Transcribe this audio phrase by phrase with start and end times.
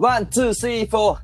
[0.00, 1.18] One, two, three, four。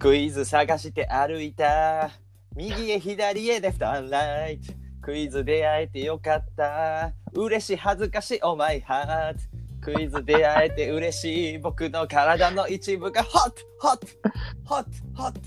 [0.00, 2.10] クイズ探して歩いた。
[2.56, 4.72] 右へ左へ left and right。
[5.00, 7.12] クイズ出会えてよかった。
[7.34, 9.92] 嬉しい恥ずかしい oh my heart。
[9.92, 14.06] クイズ出会えて嬉しい僕の体の一部がホットホット
[14.64, 15.40] ホットホット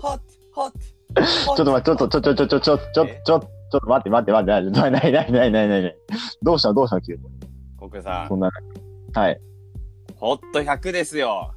[0.00, 5.96] ホットホットちょっと待って、ちょっと、ちょ、ちょ、ちょ、ちょ、ちょ、ちょ、ちょ、ちょっと待って、待って、待って、待って、ない、ない、ない、ない、ない、ない。
[6.40, 7.22] どうしたどうした急に。
[7.78, 8.48] 僕さん、そんな。
[9.14, 9.40] はい。
[10.16, 11.54] ホット100ですよ。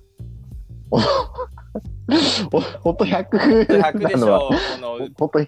[0.92, 4.50] 100ホット100でしょ。
[4.50, 5.40] このほんと、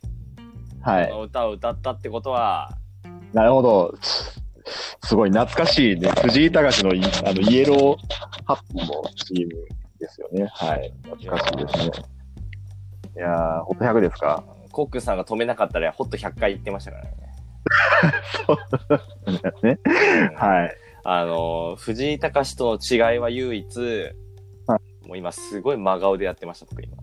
[0.81, 1.09] はい。
[1.09, 2.71] この歌を歌ったってことは、
[3.33, 3.93] なるほど。
[5.03, 6.09] すごい懐かしいね。
[6.21, 7.97] 藤井隆のいあのイエロー
[8.45, 9.51] ハッピーの CM
[9.99, 10.47] ですよね。
[10.53, 10.93] はい。
[11.03, 12.05] 懐かしいですね。
[13.17, 17.11] いやー、ほんと100ですかコックさんが止めなかったら、ホット100回言ってましたからね。
[18.47, 19.79] そうですね。
[19.85, 20.80] うんはい。
[21.03, 23.77] あの、藤井隆との違いは唯一、
[24.67, 26.97] はもう今すごい真顔でやってました、僕今。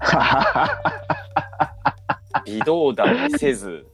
[2.46, 3.86] 微動だにせず、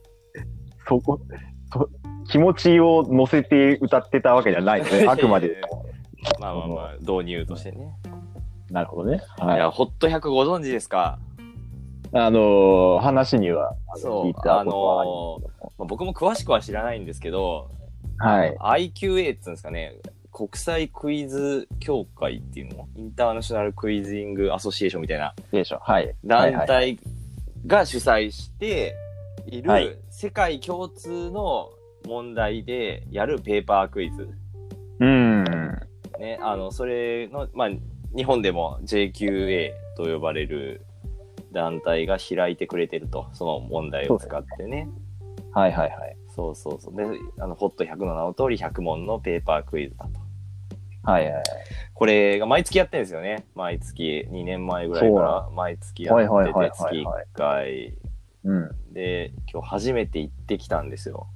[0.87, 1.19] そこ、
[1.73, 1.89] そ
[2.29, 5.07] 気持ちを乗せて歌ってたわけじゃないですね。
[5.07, 5.61] あくまで。
[6.39, 7.93] まあまあまあ、導入としてね。
[8.69, 9.21] なるほどね。
[9.39, 9.59] い、はい。
[9.59, 11.19] や、ホット100ご存知ですか？
[12.13, 15.41] あのー話には、聞いたことはありますけども
[15.77, 17.69] まあ、僕も詳しくは知らないんですけど、
[18.17, 18.91] はい。
[18.91, 19.95] IQA っていうんですかね、
[20.31, 25.33] 国際クイズ協会っていうのインターナショナルクイズイングアソシエーションみたいな。
[26.25, 26.99] 団体
[27.65, 28.95] が主催して
[29.47, 31.69] いる世界共通の
[32.05, 34.29] 問題でやるペーパークイズ。
[34.99, 35.43] うん。
[36.19, 37.69] ね、あの、それの、まあ、
[38.15, 40.85] 日本でも JQA と呼ばれる
[41.51, 44.89] 団体が開いてくれてると、その問題を使ってね。
[45.53, 46.17] はいはいはい。
[46.35, 46.95] そうそうそう。
[46.95, 47.03] で、
[47.39, 50.11] あの、ホット100の名の通り100問のペーパークイズだと。
[51.09, 51.43] はいはい。
[51.93, 53.45] これが毎月やってるんですよね。
[53.55, 57.97] 毎月、2年前ぐらいから毎月やはいはいはいってて、月はいはい1回。
[58.43, 58.93] うん。
[58.93, 61.27] で、今日初めて行ってきたんですよ。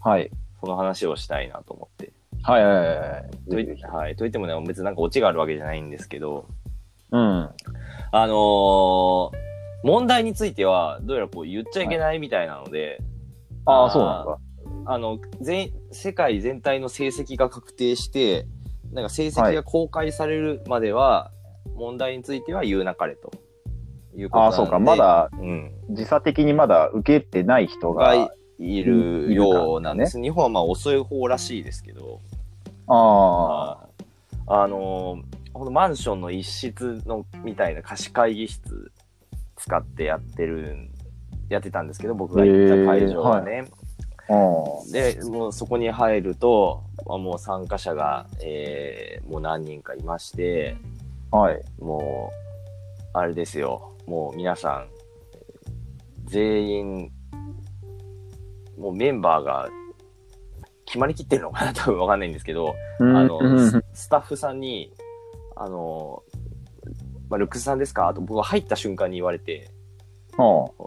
[0.00, 0.30] はい。
[0.60, 2.12] その話をしたいなと思って。
[2.42, 3.50] はいはいはいはい。
[3.50, 4.16] といはい。
[4.16, 6.46] といってもね、別になんかオチがあるわけじゃないんですけど、
[7.10, 7.20] うん。
[8.12, 9.50] あのー
[9.82, 13.00] 問題については、どうやらこう言っちゃいけないみたいなので、
[13.66, 14.38] ああ、そうなんだ。
[14.86, 18.46] あの、全、世界全体の成績が確定して、
[18.92, 21.30] なんか成績が公開されるまでは、
[21.74, 23.30] 問題については言うなかれと。
[24.16, 24.78] いうことなんでああ、そうか。
[24.78, 25.72] ま、だ、うん。
[25.90, 28.14] 時差的にまだ受けてない人が。
[28.16, 30.20] がいるようなんです。
[30.20, 32.20] 日本はまあ遅い方らしいですけど、
[32.86, 33.68] ああ。
[33.68, 33.90] はい
[34.52, 38.90] あのー、ほんとマンションの一室のみたいな貸し会議室
[39.56, 40.90] 使ってやってるん、
[41.50, 43.68] やってたんですけど、僕が行った会場はね。
[44.28, 44.92] ああ。
[44.92, 50.76] で、もうそこに入ると、まあもう参加者が、えーもう何人かいまして、
[51.30, 51.62] はい。
[51.78, 54.88] もう、あれですよ、もう皆さん、
[56.26, 57.12] 全員、
[58.78, 59.68] もうメンバーが
[60.86, 61.72] 決まりきってるのかな？
[61.72, 63.40] 多分わかんないんですけど、あの、
[63.92, 64.92] スタッフさんに、
[65.56, 66.22] あの、
[67.28, 68.12] まあ、ルックスさんですか？
[68.14, 69.70] と僕が入った瞬間に言われて、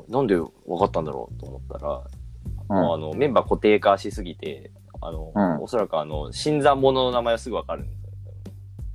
[0.09, 0.49] なんで分
[0.79, 2.23] かったんだろうと思ったら、うん
[2.69, 4.71] もうあのメンバー固定化しすぎて、
[5.01, 8.11] あの、うんおそらくあの、新参者の名前はすぐ分かるんですよ。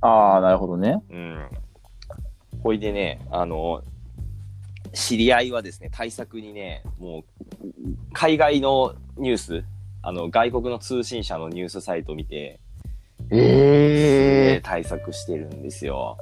[0.01, 1.01] ああ、なるほどね。
[1.09, 1.49] うん。
[2.63, 3.83] ほいでね、あの、
[4.93, 7.23] 知り合いはですね、対策にね、もう、
[8.13, 9.63] 海外のニュース、
[10.01, 12.59] あの、外国の通信社のニュースサイトを見て、
[13.31, 16.17] ええ対策してるんですよ。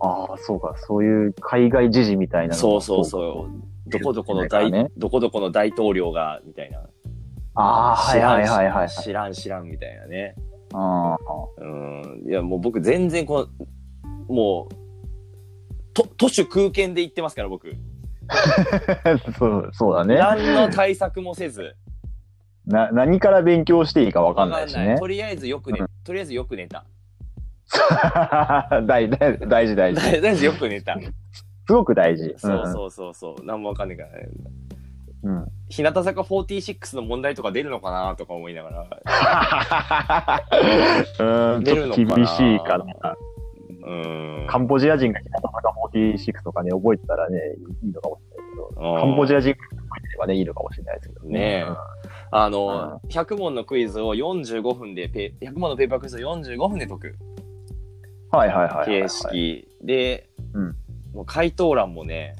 [0.00, 0.74] ああ、そうか。
[0.78, 3.90] そういう海外時事みたいなそうそうそう。
[3.90, 6.80] どこどこの大、ねどこどこの大統領が、みたいな。
[7.54, 8.90] ああ、はいはいはいはい。
[8.90, 10.34] 知らん知らんみたいなね。
[10.74, 11.16] あ
[11.56, 12.22] うん。
[12.28, 13.48] いや、もう僕全然こ
[14.28, 14.74] の、もう、
[15.94, 17.72] と、都市空間で行ってますから、僕。
[18.28, 19.18] あ。
[19.38, 20.16] そう、そうだね。
[20.16, 21.74] 何の対策もせず。
[22.66, 25.06] な、何から勉強していいかわかんないしねと。
[25.06, 26.84] りあえずよく寝、とりあえずよく寝た。
[28.86, 30.00] 大大大事大事。
[30.00, 30.98] とりあえずよく寝た。
[31.66, 32.34] すごく大事。
[32.38, 33.44] そうそうそうそう。
[33.44, 34.28] 何もわかんないからね。
[35.22, 35.36] うん。
[35.36, 35.46] うん。
[35.68, 38.86] 日向坂46の問題とか出るのかなとか思いながら。
[41.56, 43.16] うん、ちょっと厳しいかな。
[43.84, 43.94] う
[44.44, 44.46] ん。
[44.48, 45.58] カンボジア人が日向坂
[45.94, 47.38] 46とかね、覚えてたらね、
[47.82, 49.66] いいのかもしれないけど、カカンボジア人が覚
[49.98, 51.76] えてればね、いいのかもしれないですけどねえ
[52.30, 57.47] あの、100問のクイズを45分でペ、100問のペーパークイズを45分で解くうん
[58.30, 58.86] はいはいはい。
[58.86, 60.76] 形式で、うん
[61.14, 62.36] もう回答欄もね、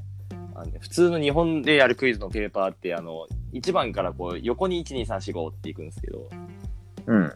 [0.55, 6.29] あのね普通の日本でやるクイズのペーパーって、あの、1番からこう、横に1、2、3、4、5っていくんですけど、
[7.07, 7.33] うん。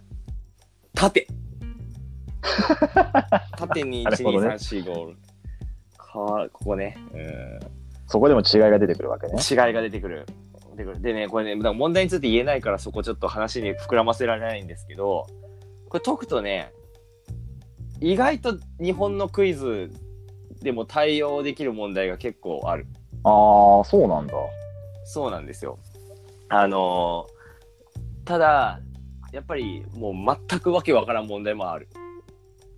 [0.95, 1.27] 縦
[3.57, 5.15] 縦に1、2、なるほどね3、4、5。
[5.97, 6.97] か、ここね。
[7.13, 7.61] うん。
[8.07, 9.35] そこでも違いが出てくるわけね。
[9.39, 10.27] 違いが出てくる。
[10.77, 15.27] 出てくるでね、これね、問題について言えないからそこちょっと話に膨らませられないんですけど、
[15.89, 16.73] これ解くとね、
[18.03, 19.91] 意外と日本のクイズ
[20.61, 22.87] でも対応できる問題が結構ある。
[23.25, 24.35] ああ、そうなんだ。
[25.05, 25.79] そうなんですよ。
[26.49, 27.43] あのー
[28.25, 28.79] ただ、
[29.33, 31.89] やっぱりもう全くわけわからん問題もある。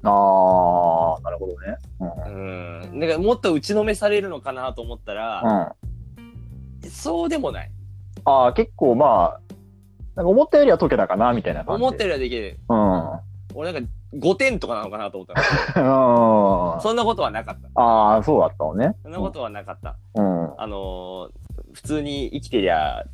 [0.03, 1.77] ああ、なるほどね。
[2.91, 3.01] うん。
[3.01, 5.19] だからもっと打ちのめされるのかなと思ったうん。
[5.19, 5.75] ら、
[6.83, 6.91] うん。
[6.91, 7.71] そうでもない。
[8.25, 9.41] ああ、結構まあ、
[10.17, 11.83] なんか思ったよりは解けたかな、みたいな感じ。
[11.85, 12.59] 思ったよりはできる。
[12.69, 13.11] うん。
[13.55, 15.83] 俺なんか5点とかなのかなと思ったら、
[16.77, 16.81] うん。
[16.81, 17.81] そんなことはなかった。
[17.81, 18.95] ああ、そうだったのね。
[19.03, 19.97] そんなことはなかった。
[20.15, 20.61] うん。
[20.61, 21.31] あのー
[21.73, 23.05] 普通に生きてりゃ、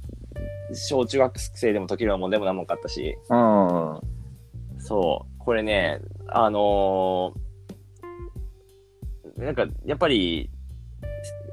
[0.74, 4.00] 小中学生でも解けるような問題も何もなかったし、うん。
[4.78, 10.50] そう、これね、あのーなんか、やっぱり、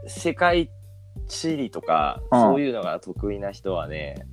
[0.08, 0.70] せ世界
[1.28, 4.28] 地理とか、うんそういうのが得意な人はね、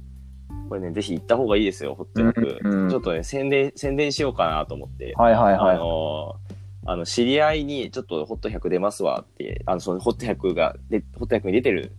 [0.68, 2.58] これね、ぜひ行った方がいいですよ、ホットヨック。
[2.62, 5.14] うんうんちょっとね、宣伝、宣伝しようかなと思って。
[5.16, 5.76] はいはいはい。
[5.76, 6.54] あのー
[6.86, 11.92] あの、知り合いに、ちょっとホット100出ますわって、あの、そのホット100が、で、ホット100に出てる、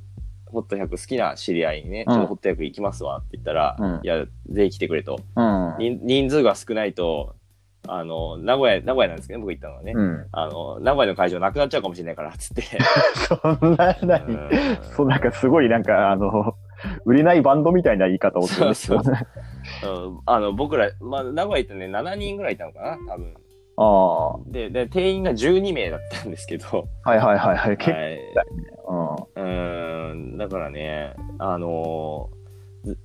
[0.46, 5.20] ホット100好きな知り合いにね、うんちょっとホット100行きますわって言ったら、うんいや、ぜひ来てくれと。
[5.36, 5.76] うん。
[5.80, 7.36] 人人数が少ないと、
[7.88, 9.94] あの、名古屋、名古屋なんですけどね、僕行ったのはね。
[9.96, 10.28] うん。
[10.32, 12.62] あの、名古屋の会場なくなっちゃうかもしれないから、つって。
[13.28, 13.36] そ
[13.68, 14.50] んな、なうに、ん
[14.96, 16.54] そう、なんかすごいなんか、あの、
[17.06, 19.28] 売れないバンドみたいな言い方をするんですよね。
[19.84, 23.34] うんあの、僕ら、まあ、名古屋行ってね、7人ぐらいいたのかな、多分。
[23.78, 27.78] あで、で、定員が12名だったんですけど、いはいはいはい。
[27.78, 28.20] 結はい。
[28.86, 32.36] 構、うーん、だからね、あのー
[32.86, 32.98] ぜ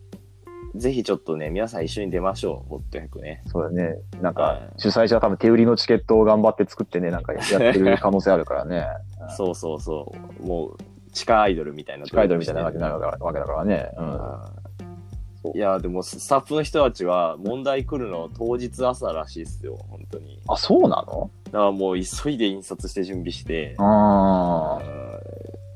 [0.77, 3.43] ぜひちょっとね、皆さん一緒に出ましょう、ホット100ね。
[3.47, 3.97] うん、そうだね。
[4.21, 8.87] なんかはい、主催者は多分手売りのチケットを頑張って作ってね、なんかやってる可能性あるからね。
[9.37, 10.47] そうそうそう。
[10.47, 10.77] もう、
[11.13, 12.05] 地下アイドルみたいな。
[12.07, 13.91] 近いドルみたいなわけになるわけだからね。
[13.97, 14.15] うん。
[14.15, 15.57] うん。
[15.57, 20.39] いや、でもスタッフの人たちは問題来るの当日朝らしいですよ、本当に。
[20.47, 21.31] あ、そうなの？
[21.47, 24.79] だからもう急いで印刷して準備して、あ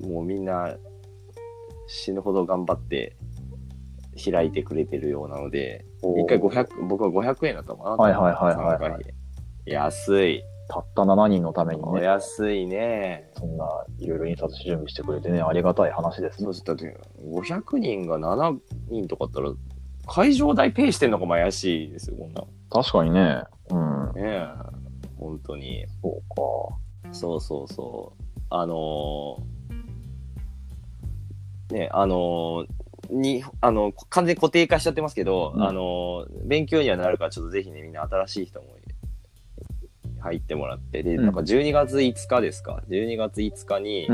[0.03, 0.77] うんもうみんな
[1.87, 3.17] 死ぬほど頑張って
[4.23, 6.07] 開いてくれてるようなので、あ。
[6.21, 7.91] 一回500、僕は500円だったかな。
[7.93, 9.15] はいはいはいはいはい
[9.67, 10.43] 安い。
[10.69, 13.31] たった7人のためにおね、安いね。
[13.37, 13.67] そんな
[13.99, 16.65] いろいろ印刷し準備してくれてね、ありがたい話ですねそう。
[16.65, 18.59] だって、500人が7
[18.89, 19.53] 人とかだったら、
[20.07, 22.49] 会場代ペイしてんのかも怪しいですよ、こんなの。
[22.71, 23.43] 確かにね。
[23.71, 24.13] うん。
[24.15, 24.47] ねえ。
[25.19, 25.87] 本当に。
[26.03, 28.23] そうそうそうそう。
[28.51, 32.67] あのーね、あのー
[33.11, 38.74] に、あの、完全に固定化しちゃってますけど、うんあのー勉強にはなるから、ちょっとぜひね、みんな新しい人も
[40.25, 44.09] 入ってもらって、で、うんなんか12月5日ですか ?12 月5日に。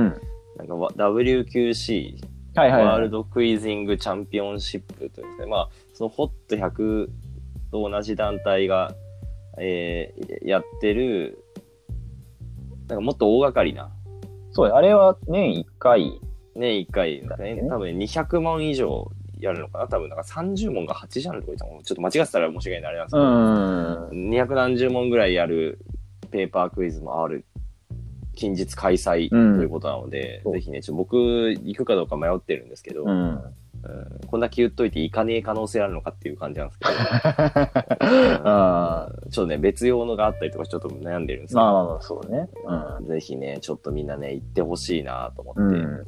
[0.56, 2.18] なんかわ WQC、
[2.56, 3.10] はいはいはいワール。
[3.10, 7.08] ドクイズイングチャンピオンシップというんですかね、まあ、そのホット100
[7.70, 8.92] と同じ団体が、
[9.58, 11.38] えーやってる、
[12.88, 13.90] なんかもっと大掛かりな、
[14.50, 16.20] そうあれは年1回。
[16.56, 19.86] 年1回、だねね、多分200問以上やるのかな？
[19.86, 24.30] 多分なんか30問が8ジャンルとか言ったのちょっと間違ってたら申し訳ないあれなんですけうど、ん。
[24.30, 25.78] 200何十問ぐらいやる
[26.30, 27.44] ペーパークイズもある
[28.34, 33.10] 近日開催とうんいうことなので、そうぜひね、ちょっと僕行くかどうか迷ってるんですけど、うん。
[33.10, 33.40] うん
[34.26, 36.90] こんだけ言っといて行かねえ可能性あるのかっていう感じなんですけど、
[38.44, 42.48] あちょっとね、別用のがあったりとかちょっと悩んでるんですけまあまあど、まあ、そうね。
[43.08, 46.04] ぜひね、ちょっとみんなね、行ってほしいなと思って、うん。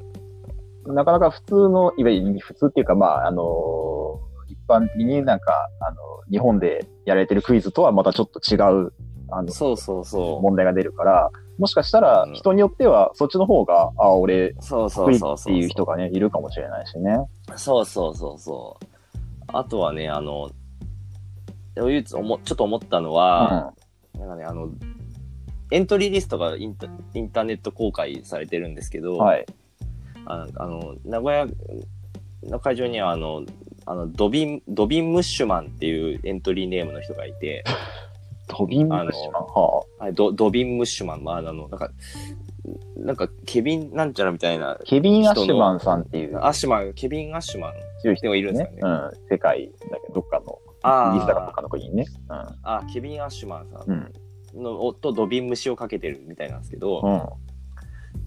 [0.85, 0.95] うん。
[0.95, 5.97] なかなか普通の、いわゆる普通っていうか、まあ、あの一般的になんか、あの、
[6.31, 8.93] 日本でやられてるクイズとはまたちょっと違う、
[9.33, 10.43] あの、そうそうそう。
[10.43, 15.35] 問題が出るから、もしかしたらうん人によってはそっちの方が、あ、俺、そうそうそう。
[15.39, 17.19] っていう人がね、いるかもしれないしね。
[17.57, 18.87] そうそうそうそう。
[19.49, 20.51] あとはね、あの、
[21.77, 23.73] 唯一思ちょっと思ったのは、
[24.19, 24.71] なんかね、あの、
[25.71, 29.19] エントリーリストがインタインターネット公開されてるんですけど、うん。
[29.19, 29.47] はい。
[30.27, 31.47] ああの、名古屋
[32.45, 33.45] の会場には、あの、
[33.85, 37.65] あのドビン、ドビン・ムッシュマンっていうエントリーネームの人がいて、
[38.55, 39.43] トビンムッシュマン。
[39.45, 41.91] ははいドドビン・ムッシュマン、まあ、あの、なんか、
[42.97, 47.73] なんか、ケビンなんちゃらみたいなあ、ケビン・アッシュマンさんっていうアッシュマン、ケビン・アッシュマン。
[48.03, 49.11] 強い人でもいるんですよねうん。
[49.31, 52.05] 世界だけど、どっかの、あイギリスだかどっあかの国にね。
[52.29, 53.95] あ、ケビン・アッシュマンさうん。
[53.95, 57.13] んの、おとドビン虫をかけてるみたいなんですけど、うん。
[57.15, 57.29] うん。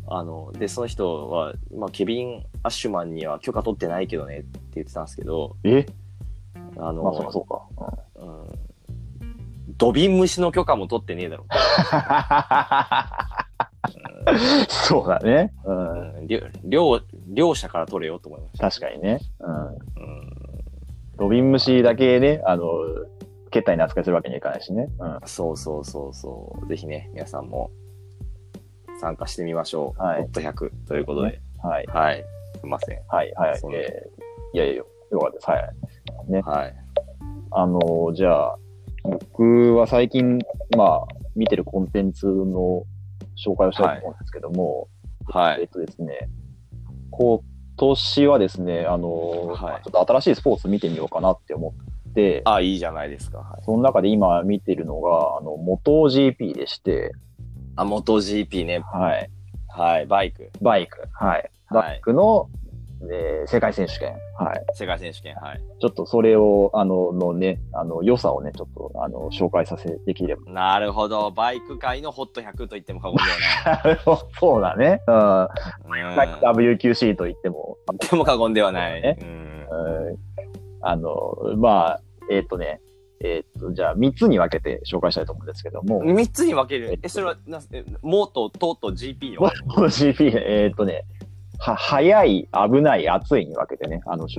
[0.08, 5.86] あの、で、その人は、まあ、ケビン・アッシュマンには許可取ってないけどねって言ってたんですけど、え？
[6.78, 7.62] あの、まあ、そうかそうか。
[8.16, 8.65] うん
[9.78, 11.46] ドビン虫の許可も取ってねえだろ。
[14.70, 15.54] そうだね。
[15.66, 15.72] う。
[15.72, 18.70] うんん、りょ両、両者から取れようと思いました。
[18.70, 19.20] 確かにね。
[19.40, 19.68] うん。
[19.68, 19.76] うん。
[21.18, 22.66] ドビン虫だけね、あの、
[23.52, 24.90] 決体に扱いするわけにはいかないしね。
[25.00, 25.20] うん。
[25.26, 26.68] そうそうそうそう。
[26.68, 27.70] ぜひね、皆さんも
[29.00, 30.02] 参加してみましょう。
[30.02, 31.40] はいホット100ということで。
[31.62, 31.86] はい。
[31.88, 32.24] はい。
[32.60, 33.00] すいません。
[33.08, 33.32] はい。
[33.34, 33.52] はい。
[33.74, 34.86] えーいやいや、よ
[35.20, 35.48] かったです。
[35.50, 35.66] はい。
[36.42, 36.76] はい。
[37.52, 38.58] あの、じゃあ、
[39.38, 40.40] 僕は最近、
[40.78, 42.84] まあ、見てるコンテンツの
[43.36, 44.88] 紹介をしたいと思うんですけども、
[45.28, 45.68] えっはい。
[45.68, 46.30] とですね、
[47.12, 47.42] 今
[47.76, 51.76] 年はですね、あの、はいちょっと新しいスポーツ見てみようかなって思
[52.10, 53.40] って、あ、いいじゃないですか。
[53.40, 53.64] はい。
[53.66, 57.12] その中で今見てるのが、あの、元 GP でして、
[57.76, 58.80] あ、元 GP ね。
[58.80, 59.30] はい。
[59.68, 60.06] はい。
[60.06, 60.50] バイク。
[60.62, 61.10] バイク。
[61.12, 61.30] はい。
[61.30, 62.48] はいバイクの、
[63.12, 64.16] えー世界選手権。
[64.38, 64.66] はい。
[64.74, 65.36] 世界選手権。
[65.36, 65.62] はい。
[65.80, 70.52] ちょっとそれを、あの、のね、あの、良さをね、ちょっと、あの、紹介させできれば。
[70.52, 71.32] なるほど。
[71.32, 75.02] バイク界のホット100と言っても過言では そうだね。
[75.08, 75.48] うん。
[75.86, 79.02] WQC と言っても、言っても過言ではない。
[79.02, 79.68] ねうん。
[80.08, 80.36] うん
[80.86, 82.80] あの、まあ、えっ、とね、
[83.20, 87.00] えっ、と、じゃあ3つに分けて紹介したいと思うんですけども、三つに分ける。
[87.02, 89.50] え、それは、なえモート、トート、GP を。
[89.74, 91.06] この GP、えっ、とね、
[91.60, 94.28] は、早い、危ない、熱いに分けてね、あの、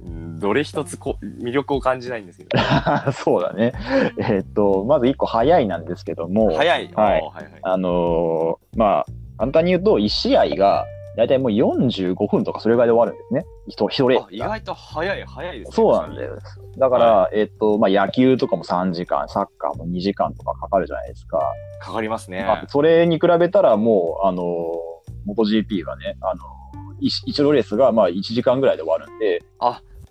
[0.38, 2.50] どれ一つこ魅力を感じないんですけど。
[3.12, 3.72] そうだね。
[4.18, 6.90] えっ、と、まず1個早いなんですけども、早い。
[6.94, 7.46] はいはいはい。
[7.62, 9.06] あのーまあ、
[9.38, 13.44] 簡単に言うと、1試合が、だいたいもう45分とかそれぐらいで終わるんですね。
[13.68, 14.32] 一一レーあスが。
[14.32, 15.74] 意外と早い、早いですね。
[15.74, 16.38] そうなんだよ。
[16.76, 21.40] だから、えっ、と、まあ、野球とかも3時間、サッカーも2時間とかかかるじゃないですか。
[21.80, 22.42] かかりますね。
[22.44, 24.93] まあ、それに比べたらもう、あのー、
[25.26, 29.42] MotoGP がね、あのー、一一度レースがまあ1時間ぐらいで終わるんで、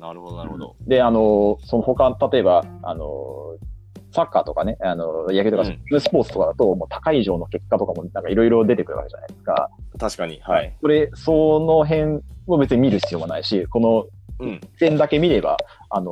[0.04, 0.76] なるほど、なるほど。
[0.82, 9.70] で、あのー、その他、例えば、あのー、サッカーとかね、あのー、野球とか、うんスポーツとかだと、もう高い以上の結果とかもなんかいろいろ出てくるわけじゃないですか。
[9.98, 10.42] 確かに。
[10.42, 10.76] はい。
[10.82, 14.06] それ、その辺を別に見る必要もないし、この
[14.40, 14.62] うん。
[14.78, 15.58] 点だけ見れば、
[15.90, 16.12] あの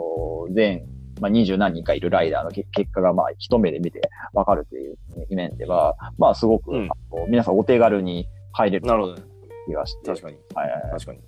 [0.50, 0.86] ー、全、
[1.20, 4.02] まあ、二十何人かいるライダーのけ結果が、まあ、一目で見て
[4.34, 4.98] わかるという
[5.30, 6.90] 面では、まあ、すごく、うん
[7.28, 9.16] 皆さんお手軽に入れるなるほど。
[9.68, 10.38] 気がして、確かに。
[10.56, 11.20] はいはいはい確かに。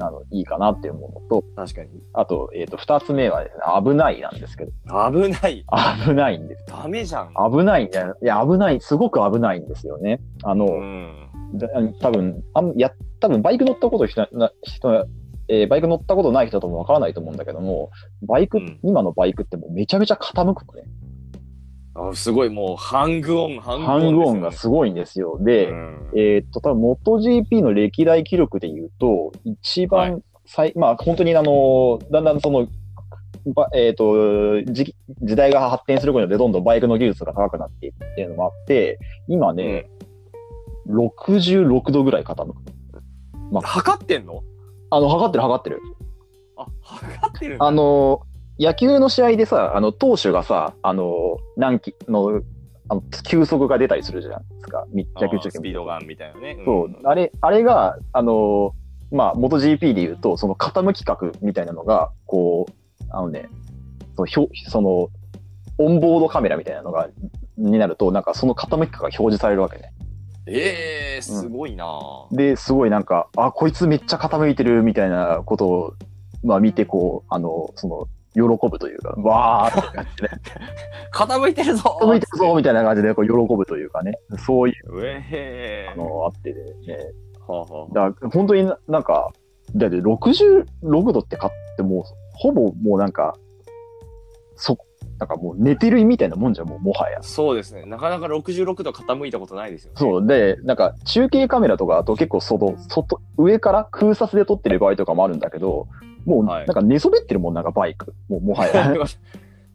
[0.00, 1.90] あの、いいかなって思うのと、確かに。
[2.12, 4.72] あと、えっ、と、二つ目はですね、危ないなんですけど、
[5.10, 5.64] 危ない。
[6.04, 6.64] 危ないんです。
[6.68, 7.32] ダメじゃん。
[7.50, 8.16] 危ないんだよ。
[8.22, 10.20] いや、危ない、すごく危ないんですよね。
[10.44, 11.30] あの、うん。
[11.54, 11.68] だ
[12.00, 15.06] 多分、あんや、多分バイク乗ったこと人な人、
[15.48, 17.90] えーバイク乗ったことない人ともわからないと思うんだけども、
[18.22, 20.86] バイク、うん今のバイクってもうめちゃめちゃ傾くのね。
[21.98, 25.38] あすごい、もう、ハングオン、ハングオン、ハングオンがすごいんですよ。
[25.40, 32.68] で、うんえーっと、多分 MotoGP の歴代記録で言うと、一番最、まあ本当にあの、だんだんその、
[33.54, 39.88] ばえーっと、時時代が発展することによってどんどんバイクの技術が高くなっていくっていうのもあって、今ね、
[40.88, 42.54] 66度ぐらい傾く。
[43.62, 44.42] 測ってんの？
[44.90, 45.80] あの、測ってる測ってる。
[46.56, 48.22] あ、測ってるあの、
[48.58, 52.42] 野球の試合でさ、あの、投手がさ、あの、何機の、
[52.88, 54.84] あの、球速が出たりするじゃないですか。
[54.92, 56.54] 野球中継スピードガンみたいなね。
[56.54, 58.74] んそう、あれ、あれが、あの、
[59.12, 63.48] まあ、元 GP で言うと、その傾き角みたいなのが、こう、あのね、
[64.16, 65.08] その、ひょその、
[65.78, 67.08] オンボードカメラみたいなのが、
[67.56, 69.92] になると、なんかその傾き角が表示されるわけね。
[70.46, 71.86] ええー、すごいな、
[72.32, 75.94] で、すごいなんか、あ、こいつめっちゃ傾いてるみたいなことを、
[76.42, 78.08] まあ見て、こう、あの、その、
[78.38, 80.30] 喜ぶというか、わーって感じで、
[81.12, 81.98] 傾いてるぞ。
[82.00, 85.98] 傾いてるぞみたいな感じで、こう、喜ぶというかね、そういううえへー。
[85.98, 86.58] のがあってね、
[87.46, 89.32] はあはあだから本当にななんか、
[89.74, 92.02] だって66度って買ってもう、
[92.34, 93.34] ほぼもうなんか、
[94.56, 94.78] そ、
[95.18, 97.18] なんかもう寝てるみたいなもんじゃん、もうもはや。
[97.22, 97.84] そうですね。
[97.86, 99.96] なかなか66度傾いたことないですよね。
[99.98, 100.26] そう。
[100.26, 105.88] で、なんか中継カメラとかだと結構外、外、上から空撮で撮ってる場合とかもあるんだけど、
[106.24, 108.14] もうはいなんか寝そべってるもん、なんかバイク。
[108.28, 108.94] もうもはや。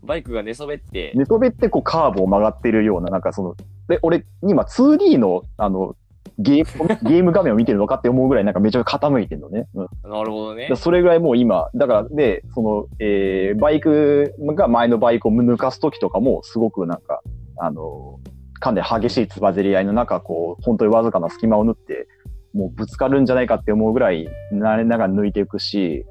[0.03, 3.55] バイクが寝そべって、寝そべってこうカーブを曲がってるような、なんかその、
[3.87, 5.95] で、俺、今 2D の、あの、
[6.39, 9.67] ゲーム、 ゲーム画面を見てるのかって思うぐらいなんかめちゃ傾いてるのね。
[9.75, 10.75] うんなるほどねで。
[10.75, 17.21] それぐらいもう今、だから、で、その、えー、バイクが前のバイクを抜かすときとかも、すごくなんか、
[17.57, 18.19] あの、
[18.59, 22.07] かなり激しいつばぜり合いの中、こう、本当にわずかな隙間を縫って、
[22.53, 26.05] もうぶつかるんじゃないかって思うぐらい、なれながら抜いていくし、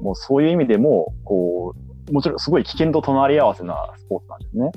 [0.00, 1.74] もうそういう意味でも、こ
[2.10, 4.72] う、もちろんすごい危険と隣り合わせなスポーツなんですね。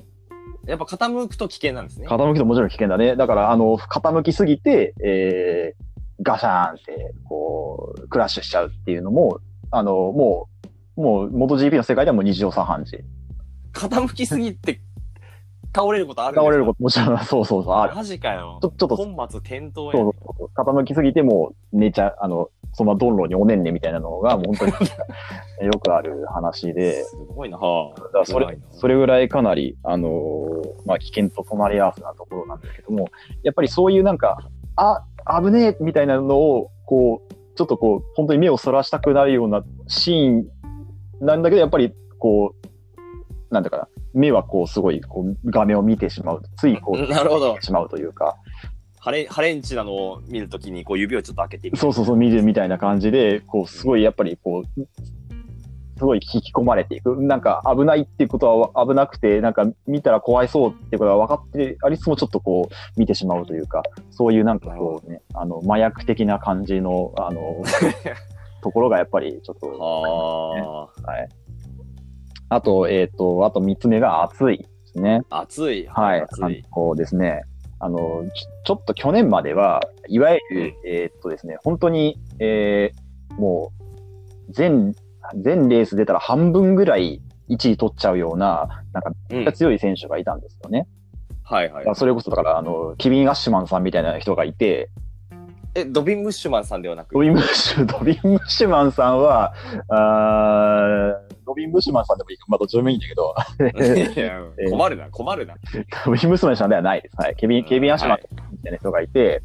[0.68, 2.08] やっぱ傾くと危険なんですね。
[2.08, 3.16] 傾きともちろん危険だね。
[3.16, 9.40] だから、あの、傾きすぎて、えー、ガシャーンって、こう、クラッシュしちゃうっていうのも、
[9.72, 10.50] あの、も
[10.98, 13.04] う、もう、MotoGP の世界ではもう日常茶飯事。
[13.74, 14.82] 傾きすぎて
[15.74, 17.96] 倒れることある倒れることもちろん、 そうそうそう、ある。
[17.96, 18.66] マジかよち。
[18.66, 24.72] ょちょっと、そう本末転倒やそうそう傾きすぎてもう寝ちゃう、あの、そのまま道路におねんねみたいなのが、もう本当に
[25.68, 27.58] よくある話で、すごいな。
[27.58, 33.10] はだからそれ、それぐらいかなり、あのーまあ、危険と隣り合わせなところなんですけども、
[33.44, 34.40] やっぱりそういうなんか、
[34.76, 35.06] あ、
[35.42, 40.46] 危ねえみたいなのを、こう、ちょっとこう、本当に目をそらしたくなるようなシーン
[41.20, 47.58] なんだけど、やっぱり、こう、なんだかな、目はこう、すごい、こう、画面を見てしまう、ついこう、なるほど。
[47.62, 48.38] しまうというか、
[49.00, 51.78] ハレハレンチなのを見るときにこう指をちょっと開けてみる。
[51.78, 54.82] そうそうそう、見るみたいな感じで、こう、すごい、やっぱり、こう、
[56.02, 57.16] すごい引き込まれていく。
[57.22, 67.64] なんか危ないっていうことは危なくて、なんか見たら怖いそうっていうことが分かってありつつもちょっとこう見てしまうというか、そういうなんかこうね、あの、麻薬的な感じの、あの、
[68.64, 71.30] ところがやっぱりちょっと、ははい。
[72.52, 75.22] あと、えっ、と、あと三つ目が暑いですね。
[75.30, 75.40] あ。
[75.42, 75.88] 暑い。
[75.88, 76.22] はい。
[76.22, 76.66] 暑い。
[76.70, 77.44] あのですね、
[77.80, 83.72] あの、ちちょっと去年までは、いわゆる、えーっとですね、本当に、えーも
[84.50, 84.94] う、全、
[85.42, 90.88] 全レース出たら半分ぐらい1位取っちゃうような、なんか、うん強い選手がいたんですよね。
[91.44, 91.96] はいはいだから。
[91.96, 94.90] それこそ、だから、あの、キビン・アッシュマンさんみたいな人がいて、
[95.74, 97.14] え、ドビン・ムッシュマンさんではなく？
[97.14, 99.54] ドビン・ムッシュ、ドビン・ムッシュマンさんは、
[99.90, 103.34] あードビン・ムッシュマンさんでもいいか、まあ、どっちでもいいんだけど、
[104.70, 105.56] 困るな、困るな。
[106.06, 107.16] ドビン・ムッシュマンさんではないです。
[107.18, 107.36] はい。
[107.36, 108.20] ケビン、ケビン・アッシュマン
[108.52, 109.42] みたいな人がいて、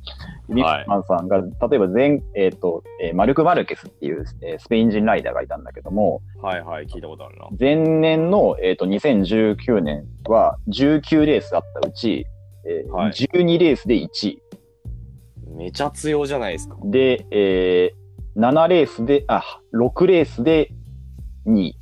[0.49, 7.47] ケビン・アッシュマンさんが、例えば前、えっ、と、えーマルク・マルケスっていう、えースペイン人ライダーがいたんだけども、はいはい、聞いたことあるな。
[7.59, 12.27] 前年の、えっ、と、2019年は19レースあったうち、
[12.65, 14.43] えーはい12レースで1位。
[15.57, 16.77] めちゃ強じゃないですか。
[16.85, 20.71] で、えー7レースで、あ、6レースで
[21.47, 21.79] 2位。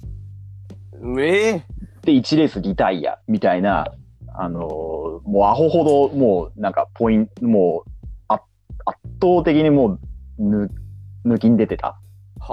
[1.18, 1.62] ええ
[2.02, 3.92] で、1レースリタイア、みたいな、
[4.36, 4.64] あのー
[5.28, 7.90] もうアホほど、もう、なんか、ポイント、もう、
[8.28, 8.40] あ
[8.84, 10.00] 圧倒的にもう、
[10.38, 10.70] ぬ、
[11.26, 11.96] 抜きに出てた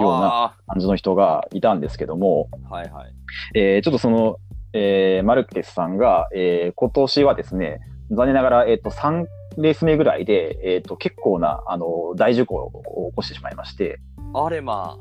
[0.00, 2.74] うなは感じの人がいたんですけども、あ。
[2.74, 3.12] はいはい。
[3.54, 4.38] えーちょっとその、
[4.72, 7.78] えーマルケスさんが、えー今年はですね、
[8.10, 9.26] 残念ながら、えっ、と、3
[9.58, 14.00] レース目ぐらいで、えっ、と、結構な、あの、大事故を起こしてしまいまして、
[14.34, 14.96] あれま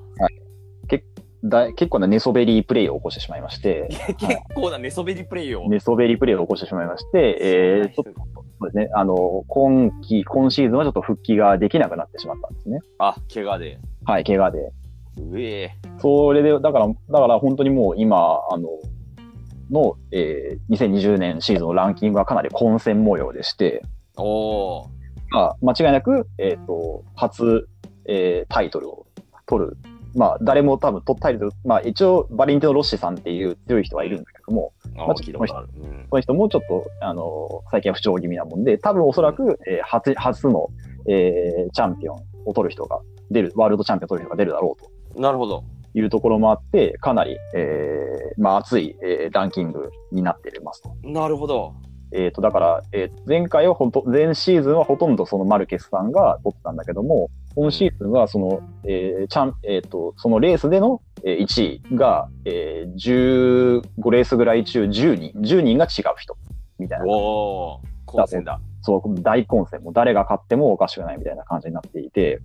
[1.43, 5.67] だ結構な寝そべりプレイを起こしてしまいまして、あ、結構な寝そべりプレイを。
[5.69, 12.79] 寝そべりプレイを起こしてしまいまして、えー、ちょっとそうですね、あの、今季、今シーズンはちょっと復帰ができなくなってしまったんですね。
[12.99, 13.79] あ、怪我で。
[14.05, 14.71] はい、怪我で。
[15.17, 18.69] うえそれで、だから、だから本当にもう今、あの、
[19.71, 23.81] の、えー、2020年シーズンのランキングはかなり混戦模様でして、
[24.21, 24.87] おー。
[25.31, 27.67] まあ、間違いなく、えっ、と、初、
[28.05, 29.07] えータイトルを
[29.45, 29.77] 取る。
[30.13, 40.67] まあ、誰も多分取ったタイトル、まあ一応、バレンティノ・ロッシさんっていう強い人はいるんだけども、あまあこの人もちょっと、あの、最近は不調気味なもんで、多分おそらく、えー初、初の、
[41.07, 45.63] えーチャンピオンを取る人が出る、ワールドチャンピオンを取る人が出るだろうとなるほど。
[45.93, 50.93] いうところもあって、かなり、えーまあ熱い、えーランキングになっていますと。
[51.03, 51.73] なるほど。
[52.11, 66.35] えっ、と、だから、えー前回はほんと、前シーズンはほとんどそのマルケスさんが取ってたんだけども、今シーズンはその、えー、チャン、えっ、と、そのレースでの、えー1位が、えー、15レースぐらい中10人、10人が違う人、
[66.79, 67.05] みたいな。
[67.07, 67.91] おー。
[68.05, 68.59] 混戦だ。
[68.81, 72.41] そう、大混戦、もう誰が勝ってもおかしくないみたいな感じになっていて、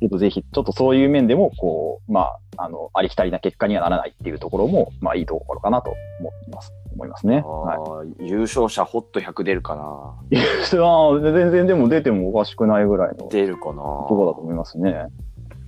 [0.00, 6.72] ちょっとぜひ、ちょっとそういう面でも、こう、まあ、あの、ありきたりな結果にはならないっていうところも、まあ、いいところかなと思います。
[6.94, 7.42] 思いますね。
[7.44, 8.08] あはい。
[8.08, 9.82] ー優勝者ホット100出るかな
[10.82, 15.06] ああ全然でも出てもおかしくないぐらいのと出るかなころだと思いますね。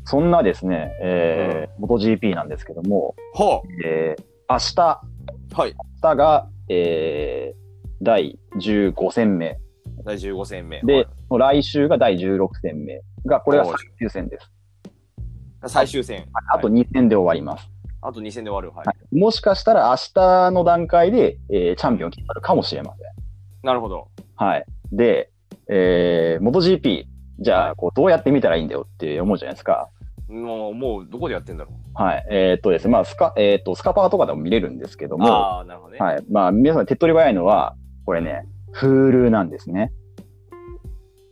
[0.05, 5.01] そんなですね、えー、MotoGP なんですけども、はえー、明日、あ
[5.55, 5.75] はい。
[6.03, 9.59] 明日が、えー、第15戦目。
[10.05, 10.81] 第15戦目。
[10.83, 14.43] で、来週が第16戦目が、これが最終戦です。
[14.43, 14.53] はい
[15.67, 16.27] 最終戦。
[16.53, 17.72] あと2戦で終わります。
[18.03, 18.77] あと2戦で終わる。
[18.77, 18.87] はい。
[18.87, 23.07] はいもしかしたら明日の段階で、えーチャンピオン決まるかもしれません。
[23.62, 24.09] なるほど。
[24.37, 24.65] はい。
[24.91, 25.31] で、
[25.69, 27.05] えー、MotoGP、
[27.41, 29.91] じゃあ、こう、どうやって見たらいいんだよって思うじゃないですか。
[30.29, 32.27] もう、もう、どこでやってんだろはい。
[32.31, 35.19] えーっとですね、まあ、スカ、えーっと、スカパーとかでも見れるんですけどう。
[35.19, 35.99] も、ああ、なるほどね。
[35.99, 36.25] はい。
[36.31, 39.93] まあ、皆さん手っ取り早いのは、これね、Hulu なんですね。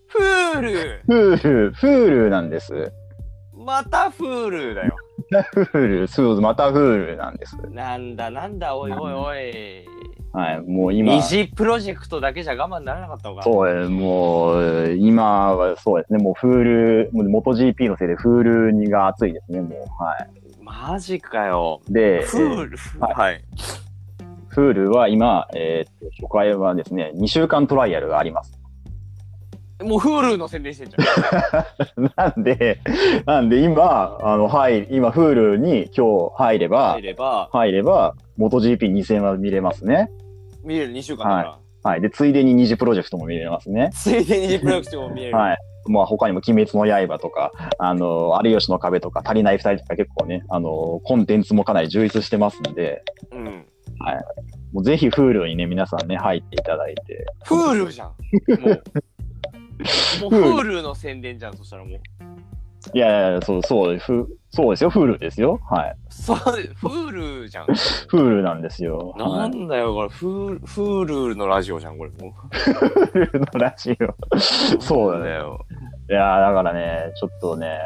[0.08, 2.92] フール Hulu、Hulu なんです。
[3.64, 4.96] またフールだよ。
[5.72, 7.56] Hulu、そう、また Hulu なんです。
[7.70, 9.86] なんだなんだ、おいおいおい。
[10.32, 10.60] はい。
[10.60, 13.42] もう今、二次プロジェクトだけじゃ我慢ならなかったのか。
[13.42, 20.02] そうもう、今はそうですね、もう Hulu、もう MotoGP のせいで Hulu にが熱いですね、もう。
[20.02, 20.28] はい。
[20.62, 21.80] マジかよ。
[21.88, 23.44] で、フール、はいはい。
[24.54, 28.59] Hulu は今、えーっと、初回はですね、2週間トライアルがあります。
[29.82, 32.10] もう Hulu の宣伝してんじゃん。
[32.16, 32.78] なんで、
[33.26, 40.10] なんで今、あの、はい、今 Hulu に今日入れば入、れば、入れば、MotoGP2 戦は見れますね。
[40.62, 41.58] 見れる2週間だから。
[41.82, 42.00] はい。
[42.00, 43.90] で、ついでに二次プロジェクトも見れますね。
[43.94, 45.36] ついでにプロジェクトも見れる。
[45.36, 45.58] はい。
[45.86, 53.66] まあ他にも鬼滅の刃とか、あの、有吉の壁とか、足りない二人とか結構ね、あの、コンテンツもかなり充実してますんで、うん。
[54.72, 57.26] もうぜひ Hulu にね、皆さんね、入っていただいて。
[57.44, 58.08] Hulu じゃん。
[58.08, 58.14] も
[58.70, 58.82] う。
[60.20, 61.98] もう Hulu の宣伝じゃん、そしたらもう。
[62.94, 65.60] いやいや、そう、そう、ふそうですよ、Hulu ですよ。
[65.70, 65.96] はい。
[66.08, 67.66] そう、Hulu じゃん。
[67.66, 69.14] Hulu なんですよ。
[69.18, 72.10] なはいんだよ、これ、フー Hulu のラジオじゃん、これ。
[72.10, 74.14] も Hulu のラジオ。
[74.80, 75.34] そうだね。
[75.34, 75.66] よ。
[76.08, 77.78] いやーだからね、ちょっとね、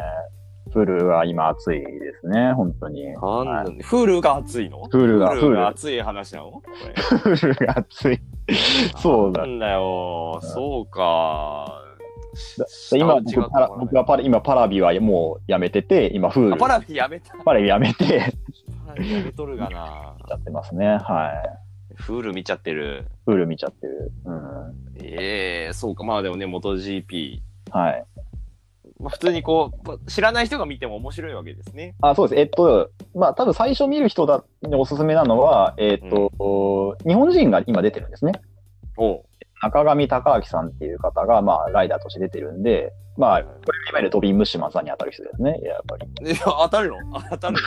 [0.72, 1.86] Hulu が今熱いで
[2.20, 3.04] すね、本当に。
[3.04, 6.50] なんはだ、Hulu が熱いの？Hulu が Hulu が Hulu 熱い話なの？
[6.52, 6.94] これ。
[7.34, 8.18] Hulu が熱い。
[8.96, 9.46] そうだな。
[9.48, 11.80] んだよ、そうか。
[12.58, 12.66] だ
[12.96, 17.36] 今僕パラ、僕はパラ、今パラビはもうやめてて、今 Hulu あパラビやめた。
[17.44, 18.28] パラビやめて、や
[18.86, 20.14] パラビやめとるがな。
[20.24, 20.86] っちゃってますね。
[20.86, 21.30] は
[22.06, 23.06] Hulu 見ちゃってる。
[23.26, 23.30] い。
[23.30, 24.12] Hulu 見ちゃってる。
[24.24, 24.44] うん。
[25.02, 26.04] ええそうか。
[26.04, 27.40] まあでもね、MotoGP。
[27.70, 28.04] はい。
[28.98, 31.94] まあ普通にこう、知らない人が見ても面白いわけですね。
[32.00, 32.40] あ、そうです。
[32.40, 38.32] えっと、まあ、多分最初見る人だにおすすめなのは、えっと、日本人が今出てるんですね。
[38.96, 39.24] おう。
[39.64, 43.54] 中上隆明さんっていう方が、まあ、ライダーとして出てるんで、まあ、これ
[43.90, 45.58] いわゆるトビン・ムッシュマンさんに当たる人ですね。
[45.62, 46.32] やっぱり。
[46.32, 46.96] いや、当たるの？
[47.16, 47.60] あ当たるち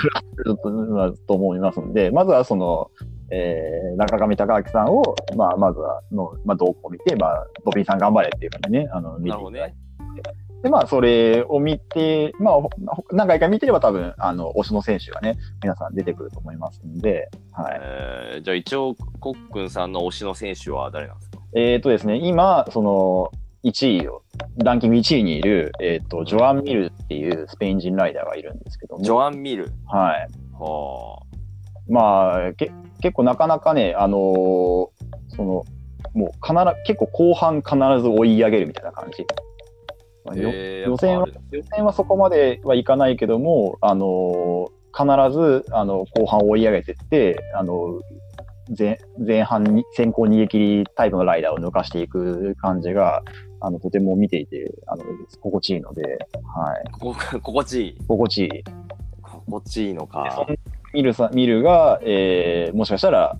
[0.49, 2.91] ょっと、思いますんで、まずはその、
[3.31, 9.75] えー、中上隆明さんを、まあ、まずは、の、まあ、動向を見て、まあ、トビンさん頑張れっていうふうにね、あの、見ていただいなるほどね
[10.21, 10.46] て。。
[10.63, 12.69] で、まあ、それを見て、まあ、ほ
[13.11, 17.79] 何回か見てれば多分、あの、推しの選手がね、皆さん出てくると思いますんで、はい。
[17.81, 21.37] えー、じゃあ一応、コックンさんの推しの選手は誰なんですか？
[21.55, 23.31] えっ、とですね、今、その、
[23.63, 24.23] 1位を、
[24.63, 29.71] ランキング1位にいる、えっ、と、ジョアン・ミルっていうスペイン人ライダーがいるんですけども、ジョアン・ミル？
[29.87, 30.27] はい。
[30.59, 31.21] は
[31.89, 34.87] まあ、け結構なかなかね、あのー
[35.29, 35.63] その、
[36.13, 39.25] もう必ず、結構後半必ず追い上げるみたいな感じ。
[40.27, 40.35] まあ。
[40.35, 48.01] 予選は予選はそこまではいかないけども、あのー必ず、あの、後半追い上げてって、あの、
[48.77, 53.21] 前前半に先行逃げ切りタイプのライダーを抜かしていく感じが、
[53.59, 55.03] あの、とても見ていて、あの、
[55.39, 56.91] 心地いいので、はい。
[56.91, 57.97] ここ 心地いい。
[58.07, 58.63] 心地いい。
[59.21, 60.47] 心地いいのでか
[60.93, 63.37] ミルさん、ミルが、えー、もしかしたら、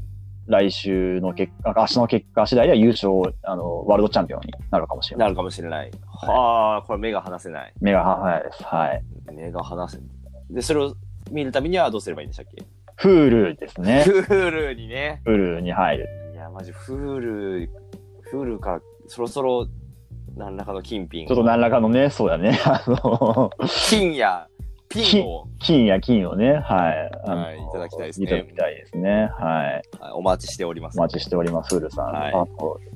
[0.47, 3.11] 来週の結果、明日の結果次第では優勝、
[3.43, 5.25] あの、ワールドチャンピオンになるかもしれな。
[5.25, 5.91] ないるかもしれない。
[6.07, 7.73] はあ、これ目が離せない。
[7.81, 8.63] 目が早いです。
[8.63, 9.03] はい。
[9.33, 10.07] 目が離せない。
[10.49, 10.95] で、それを
[11.31, 12.63] 見るためにはどうすればいいんでしたっけ？
[12.95, 14.03] フールですね。
[14.03, 15.21] フールにね。
[15.25, 16.07] フールに入る。
[16.33, 17.69] いや、マジ、フール、
[18.21, 19.67] フールからそろそろ
[20.35, 22.57] 何らかの金品ちょっと何らかのね、そうだね。
[22.63, 23.51] あの、
[23.89, 24.47] 金や
[25.03, 27.29] ピンを金や金をね、はい。
[27.29, 29.29] はいいただきたいですねいただきたいですね。
[29.37, 29.99] はい。
[29.99, 30.97] はいお待ちしております。
[30.99, 32.05] お待ちしております、フールさん。
[32.11, 32.47] はい広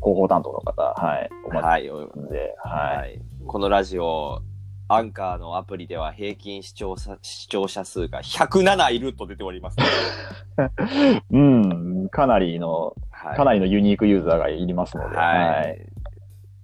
[0.02, 1.30] 報担当の方、はい。
[1.46, 1.82] お待はい。
[1.82, 2.98] ちしてるんで、はい。
[2.98, 3.22] はい。
[3.48, 4.42] このラジオ、
[4.88, 9.78] アンカーのアプリでは平均視聴者視聴者数が107いると出ております。
[11.32, 13.38] うん、かなりの、はい。
[13.38, 15.88] かなりのユニークユーザーがいりますので、ははい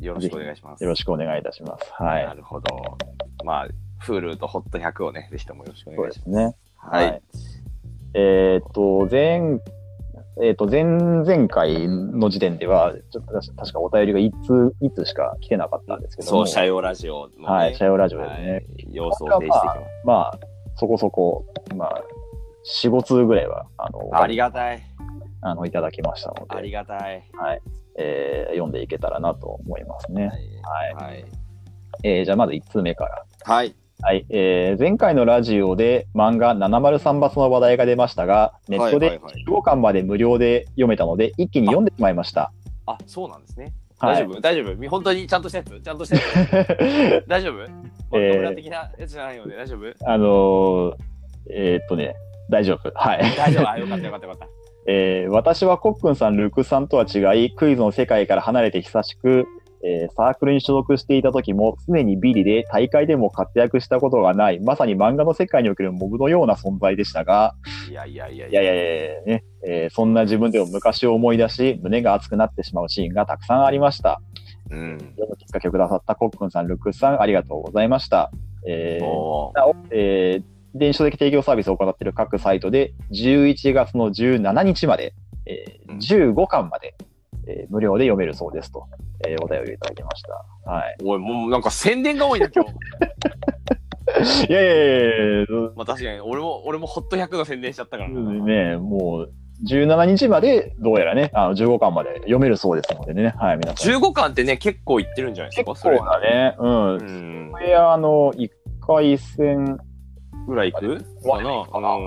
[0.02, 0.06] い。
[0.06, 0.84] よろしくお願いします。
[0.84, 1.92] よろしくお願いいたします。
[1.94, 2.34] はいな。
[2.34, 2.98] るほど。
[3.44, 3.68] まあ、
[4.06, 6.26] Hulu と HOT100 をね、ぜひともよろしくお願いします。
[6.26, 6.56] ですね。
[6.78, 7.22] はい。
[8.14, 9.60] えーっと、前、
[10.42, 16.38] えーっと、前々回の時点では、ちょっと確かお便りが1通、一通しか来てなかったんですけども。
[16.40, 17.46] そう、社用ラジオの、ね。
[17.46, 18.52] はい、社用ラジオですね。
[18.52, 19.80] はい様子を呈していきます。
[20.06, 20.40] まあ、
[20.76, 22.04] そこそこ、まあ、
[22.82, 24.82] 4、5通ぐらいは、あの、ありがたい。
[25.42, 27.24] あの、いただきましたのありで、がたい。
[27.34, 27.62] はい、
[27.98, 30.28] えー読んでいけたらなと思いますね。
[30.28, 30.94] はい。
[30.96, 31.26] はいはい。
[32.04, 33.26] えーじゃあまず1通目から。
[33.44, 33.76] はい。
[34.04, 39.46] はい、えー前回のラジオで漫画703バスの話題が出ましたが、ネットではいはいはい。
[39.48, 42.52] 15巻まで無料で読めたので、一気に読んでしまいました。
[42.86, 43.74] あ、そうなんですね。
[43.98, 44.16] はい。
[44.18, 44.42] 大丈夫？
[44.42, 44.90] 大丈夫？
[44.90, 45.82] 本当にちゃんとしたやつ？
[45.82, 47.26] ちゃんとしたやつ？
[47.28, 47.54] 大丈夫？
[47.58, 47.64] マ
[48.20, 49.56] ット村的なやつじゃないよね。
[49.56, 50.12] 大丈夫？
[50.12, 50.96] あのー
[51.50, 52.16] えーっとね、
[52.52, 52.92] 大丈夫。
[52.94, 53.36] はい。
[53.36, 53.70] 大丈夫？
[53.70, 54.48] あ、よかったよかったよかった。
[54.90, 59.48] えー私はコックンさん、ルクさんとは違い、クイズの世界から離れて久しく、
[59.84, 67.56] えーサークルに所属していた時も、常にビリで大会でも活躍したことがない、まさに漫画の世界におけるモブのような存在でしたが、
[67.90, 74.22] いやいやいやいやいやいやいやね、えーそんな自分でも昔を思い出し、胸が熱くなってしまうシーンがたくさんありました。
[74.70, 74.98] うん。
[75.16, 78.32] 読むきっかけをくださったコックンさん、ルクさん、ありがとうございました。
[78.68, 79.06] えー
[79.54, 80.44] なお、えー
[80.76, 85.14] 電子書籍提供サービスを行っている各サイトで、11月の17日まで、
[85.46, 86.96] えーうん15巻まで、
[87.48, 88.88] えー無料で読めるそうですと、
[89.28, 90.70] えーお便りいただきました。
[90.70, 90.98] はい。
[91.04, 92.72] おい、もうなんか宣伝が多いな、今日。
[94.50, 98.20] いやいやいやいやまあ確かに、俺も、俺もホット100の宣伝しちゃったからな。
[98.46, 99.32] ね、もう、
[99.70, 103.94] 17日まで、どうやらね、あの、15巻まで読めるそうですのでね、はい、皆さん。
[103.94, 106.96] 15巻ってね、結構いってるんじゃないですか結構だね、うん。
[106.96, 107.60] うんこ。
[107.60, 108.50] れ、あの、1
[108.82, 109.78] 回戦、
[110.48, 112.02] ぐらいいくかなう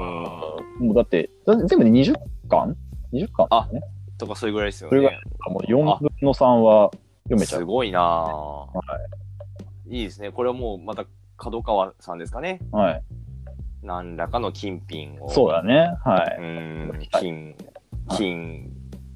[0.82, 0.86] ん。
[0.86, 2.14] もうだって、だ全部で20
[2.48, 2.74] 巻
[3.12, 3.82] ?20 巻ね。
[4.20, 5.02] とかそれぐらいですよそれ。
[5.02, 6.90] もう4分の3は
[7.24, 7.60] 読めちゃう。
[7.60, 9.92] すごいなぁ。
[9.92, 10.30] いいですね。
[10.30, 11.04] これはもうまた
[11.36, 12.60] 角川さんですかね。
[12.70, 13.02] はい。
[13.82, 15.30] 何らかの金品を。
[15.30, 15.94] そうだね。
[16.04, 16.44] はうい。
[16.44, 17.08] ん。
[17.10, 17.56] 金、
[18.10, 18.70] 金、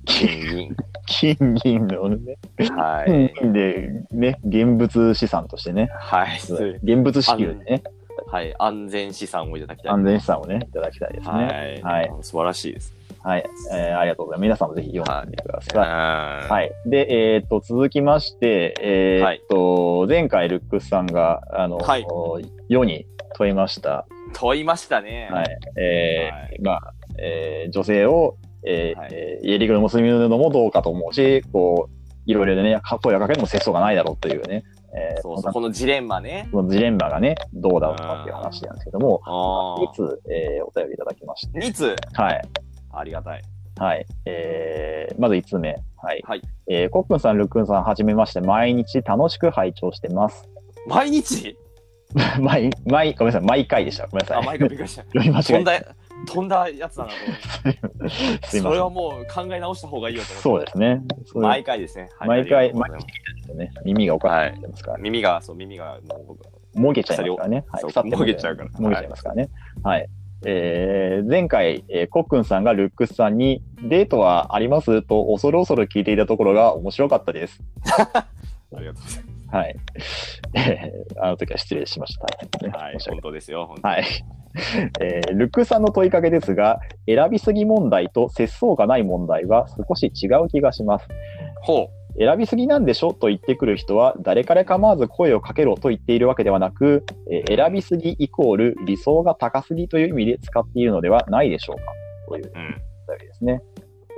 [0.06, 2.68] 金、金銀 のね、銀。
[2.74, 3.34] は金い。
[3.40, 6.38] 銀で、ね、現物資産としてね、はい。
[6.82, 7.82] 現物支給でね、
[8.26, 8.54] はい。
[8.58, 9.92] 安全資産をいただきたい。
[9.92, 11.82] 安全資産をね、いただきたいですね。
[11.82, 12.08] はい。
[12.08, 12.22] はい。
[12.22, 13.03] 素晴らしいです。
[13.24, 13.44] はい。
[13.72, 14.42] えーありがとうございます。
[14.42, 15.78] 皆さんもぜひ読んでみてください。
[15.78, 16.72] ははい。
[16.86, 22.06] で、えっ、と、続きまして、えっ、と、前回ルックスさんが、あの、はい
[22.68, 23.06] 世に
[23.36, 24.06] 問いました。
[24.10, 24.14] い。
[24.34, 25.28] 問いましたね。
[25.32, 25.58] はい。
[25.80, 31.94] えーはいまあ、えー女性を、えーはいえー家陸の結びるのもどうかと思うし、こう、
[32.26, 35.52] いろいろでね、声をかけるのも節操がないだろうというね、えーそうそう。
[35.52, 36.48] このジレンマね。
[36.52, 41.96] このジレンマがね、どうだろうかっていう話なんですけども、あいつ、えーお便りいただきまして、2つ。
[42.12, 42.42] はい。
[42.98, 43.42] ありがたい。
[43.78, 44.06] はい。
[44.24, 45.76] えー、まず5つ目。
[45.96, 46.22] はい。
[46.26, 50.48] はいえー、コックンさん、ルックンさん、はじめまして、毎日楽しく拝聴してます。
[50.86, 51.56] 毎日？
[52.40, 54.06] 毎、毎、ごめんなさい、毎回でした。
[54.06, 54.38] ごめんなさい。
[54.38, 55.02] あ、毎回びっくりした。
[55.12, 55.80] 読み間違え飛んだ、
[56.26, 57.80] 飛んだやつだなと思って。
[57.98, 58.08] た。
[58.08, 58.62] すいません。
[58.62, 60.42] それはもう考え直した方がいいよと思って。
[60.42, 61.02] そうですね。
[61.34, 62.08] 毎回ですね。
[62.18, 66.36] はい毎回ありがとうございますね、耳がおかしくなってますから、耳が、そう、耳がも
[66.74, 67.64] う、もげちゃいますからね。
[67.68, 67.82] はい。
[67.82, 69.50] 腐ってもげちゃうからもげちゃいますからね。
[69.82, 70.08] はい。
[70.46, 77.62] えー、前回、えー、コックンさんがルックスさんに、デートはありますと恐る恐る聞いていたところが面白かったです。
[78.76, 79.76] ありがとうございまはい。
[80.54, 82.26] えー、あの時は失礼しました。
[82.76, 83.74] はい本当ですよ。
[83.82, 84.04] はい。
[85.00, 91.08] えールックさんの問いかけですが、選びすぎ問題と節操がない問題は少し違う気がします。
[91.62, 93.12] ほ選びすぎなんでしょ？
[93.12, 101.92] と言ってくる人は、誰彼構わず声をかけろと言っているわけではなく、えー選びすぎイコール理想が高すぎという意味で使っているのではないでしょうか？
[102.28, 102.52] というう。
[102.54, 102.82] うん。
[103.08, 103.60] お便りですね。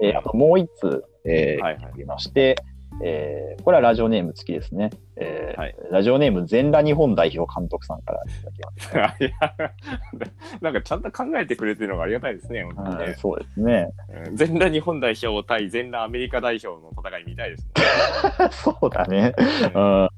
[0.03, 1.85] えーあともう一つ、えーはいはい。
[1.85, 2.57] ありまして、
[3.03, 4.91] えーこれはラジオネーム付きですね。
[5.17, 9.19] えーはいラジオネーム全裸日本代表監督さんからいただきました。
[9.25, 10.31] いや
[10.61, 13.91] なんかちゃんと考えてくれてるのがありがたいですね、本当にねはい、そうですね。
[14.27, 18.49] うん全裸日本代表対全裸アメリカ代表の戦い見たいですね。
[18.51, 19.35] そうだね。
[19.75, 20.09] うん。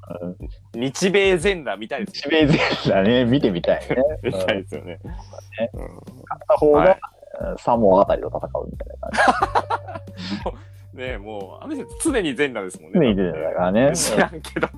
[0.75, 3.97] 日米全裸見たいです日米全裸ね、見てみたいね。
[4.23, 4.99] 見たいうんですよね。
[5.59, 6.03] ねうん勝
[6.37, 7.01] った方が、はい
[7.59, 9.11] サモアあたりと戦うみたいな
[10.43, 10.53] 感
[10.95, 12.99] ねえ、もう、アメ先生常に全裸ですもんじ。
[12.99, 13.09] ね。
[13.11, 13.93] 見てたからね。
[13.97, 14.69] 知らんけど。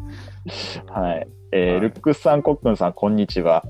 [0.92, 1.28] はい。
[1.52, 3.64] えーはいルックスさん、コックンさん、こんにちは。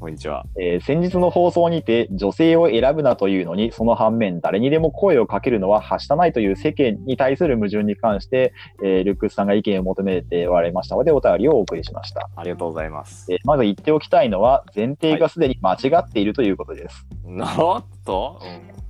[0.00, 0.44] こんにちは。
[0.58, 8.52] えー先日の放送にて、女性を選ぶなというのに、その反面、誰にでも声をかけるのははしたないという世間に対する矛盾に関して、
[8.82, 12.28] えールックスさんが意見を求めておられましたので、お便りをお送りしました。
[12.34, 13.32] ありがとうございます。
[13.32, 17.06] えーまず言っておきたいのは、前提がすでに間違っているということです。
[17.24, 18.40] なっと、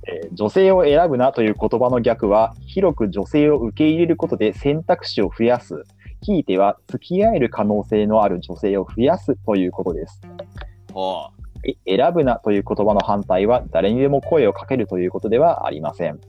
[0.07, 5.83] えー女性を選ぶなという言葉の逆は、広く女性を受け入れることで選択肢を増やす。
[6.21, 10.21] ひいては、付き合える可能性のある女性を増やすということです。
[10.91, 11.27] ほ
[11.65, 16.19] え選ぶなという言葉の反対は、誰にでも声をかけるということではありません。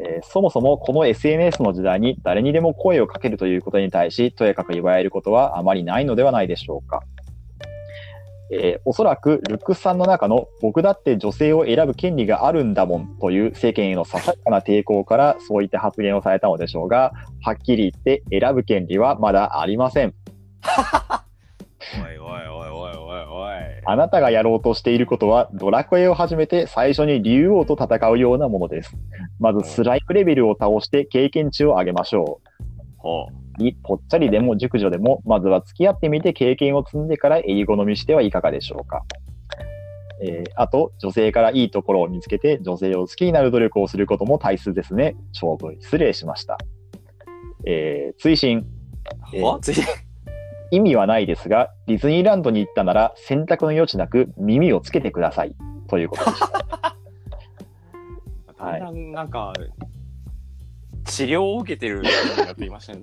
[0.00, 7.02] えーそもそもこの SNS の時代に誰にでも声をかけるということに対し、とやかく言われることはあまりないのではないでしょうか。
[8.54, 17.12] えーおそらくルックスさんの中の僕だって女性を選ぶ権利があるんだもんという世間へのささやかな抵抗からそういった発言をされたのでしょうが、
[17.42, 20.08] はっきり言って選ぶ権利はまだありません。
[20.08, 20.14] う。
[22.02, 23.82] おいおいおいおいおいおい。
[23.86, 28.96] あなたがやろうとしていることは、ドラクエを始めて最初に竜王と戦うようなものです。
[29.38, 32.40] まずスライムレベルを倒して経験値を上げましょ
[32.98, 33.43] ほう。
[33.58, 39.02] にぽっちゃりでも熟女でも、まずは付き合ってみて経験を積んでから英語飲みしてはいかがでしょうか。
[40.22, 45.16] えーあと、女性からいいところを見つけて、女性を好きになる努力をすることも大切ですね。
[45.32, 46.58] 長文失礼しました。
[47.66, 48.66] えー追伸。
[49.34, 49.40] う。
[49.40, 49.74] ほつい
[50.70, 55.54] 意味はないですが、ディズニーランドに行ったなら選択の余地なく耳をつけてください。
[55.88, 56.96] ということでした。
[58.64, 59.52] はいなんか、
[61.04, 62.02] 治療を受けてるよう
[62.40, 63.00] になっていましたね。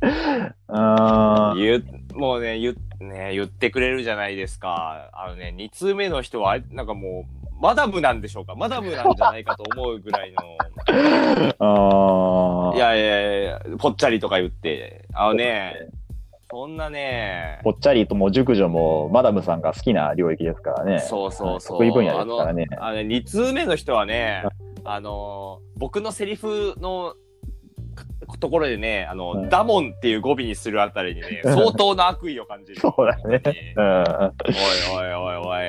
[0.68, 1.76] あー言
[2.14, 5.10] う、もうね、言っ、ね、言ってくれるじゃないですか。
[5.12, 12.76] あのね、二通目の人は、なんかもう、マダムなんでしょうかマダムなんじゃないかと思うぐらいの、 ああ。
[12.76, 15.88] いやいやいや、ぽっちゃりとか言って、あのね、
[16.50, 20.98] そんなね、ぽっちゃりとも熟女もマダムさんが好きな領域ですからね。
[20.98, 21.78] そうそうそう。
[21.78, 22.66] 得意分野ですからね。
[22.78, 24.44] あの、2通目の人はね、
[24.84, 27.16] あの、僕のセリフのか
[28.26, 32.80] ところでね、あの、うんダモンっていう語尾にするあたりにね、相当な悪意を感じる。
[32.80, 33.42] そうだね
[33.76, 33.84] うん。
[33.84, 35.64] おいおいおいおい。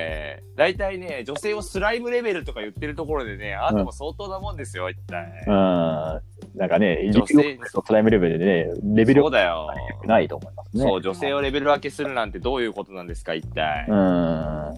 [0.56, 5.26] 大体ね、女性をスライムレベルとか言ってるところでね、あなたも相当なもんですよ、一体。
[5.46, 5.54] うん。
[5.54, 9.68] なんかね、女性のスライムレベルでね、レベルそうだよ。
[10.06, 10.82] ないと思いますね。
[10.82, 13.86] そう、女性をレベル分けするなんてどういうことなんですか、一体。
[13.88, 14.74] うっん。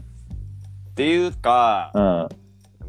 [0.94, 2.28] ていうか、うん。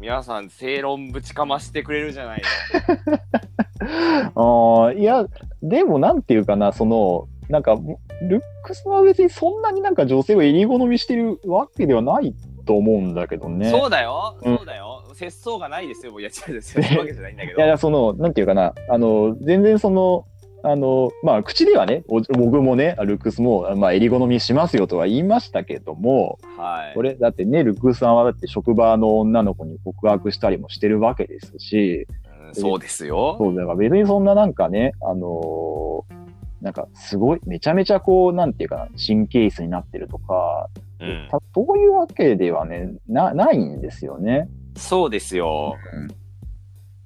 [0.00, 3.20] 皆さん正論ぶちかましてくれるじゃないあ
[3.80, 5.26] あ、いや、
[5.62, 7.76] でもなんていうかな、その、なんか、
[8.22, 13.70] ルックスは別にそんなになんか女性を襟好みしてるわけではないと思うんだけどね。
[13.70, 13.78] の。
[13.78, 15.04] そうだよ、うんそうだよ。
[15.14, 16.18] 節操がないですよ。
[16.20, 17.62] いや、違う違う、そういうわけじゃないんだけど。
[17.62, 20.26] いやその、なんていうかな、あの、全然その、
[20.62, 26.94] あの、まあ、口ではね、お僕もね、ルックスも、まあ、襟好みしますよとは言いましたけども、はい。
[26.94, 32.06] これ、だってね、ルックスさんはだって職場の女の子に告白したりもしてるわけですし、
[32.50, 33.36] うんそうですよ。
[33.38, 36.20] そう、だから別にそんななんかね、あのー
[36.60, 40.68] なんかすごい、めちゃめちゃこう、なんていうかな、神経質になってるとか、
[41.00, 41.28] うん。
[41.30, 44.46] たそういうわけではね、な、ないんですよね。
[44.76, 45.76] そうですよ。
[45.94, 46.08] うん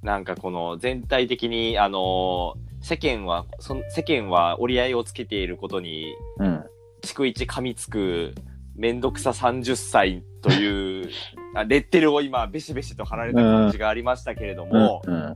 [0.02, 6.64] なんかこの全体的に、あのー世間は、そ世間は折り合いをつけていることに、うん。
[7.02, 8.34] 逐一噛みつく、
[8.76, 11.08] めんどくさ30歳という、
[11.54, 15.34] あレッテルを今、ベシベシと貼られた感じがありましたけれども、うん。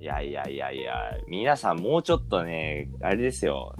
[0.00, 0.94] いやいやいやいや、
[1.28, 3.74] 皆さんもうちょっとね、あれですよ、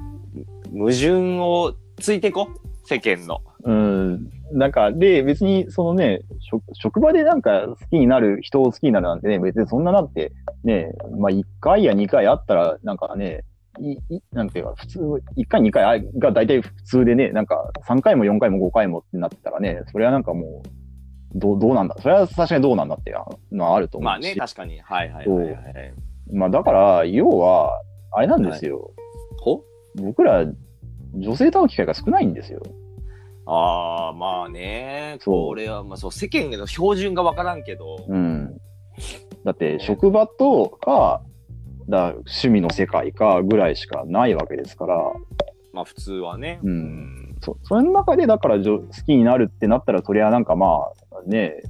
[0.73, 2.49] 矛盾をついてこ、
[2.85, 3.41] 世間の。
[3.65, 4.31] うん。
[4.53, 10.33] なんか、で、別に、そのね、職職場でなんか好きになる、人を好きになるなんてね、別にそんななんて、
[10.65, 13.45] ね、まあ1回や2回あったら、なんかね、
[13.83, 14.99] い、い、なんていうか、普通、
[15.37, 24.12] 1回2回が大体普通でね、なんか3回も4回も5回もってなってたらね、それはなんかもう、どう、どうなんだそれは確かにどうなんだっていうのはあると思うし。
[24.12, 24.81] まあね、確かに。
[24.81, 25.95] はいはいはいはい。
[26.33, 27.81] まあだから、要は、
[28.12, 28.90] あれなんですよ。
[29.40, 29.64] ほ？
[29.97, 30.47] 僕ら、
[31.14, 32.61] 女性と会う機会が少ないんですよ。
[33.47, 35.16] ああ、まあね。
[35.21, 38.57] そうこれは、まあそう、世間の標準がわからんけど、うん。
[39.45, 41.23] だって、職場とか、
[41.88, 44.97] だ趣味の世界かぐらいしかないわけですから、
[45.73, 46.61] まあ普通はね。
[46.62, 51.62] うんんそ、その中でだから好きになるってなったら、それはなんかまあ、ね、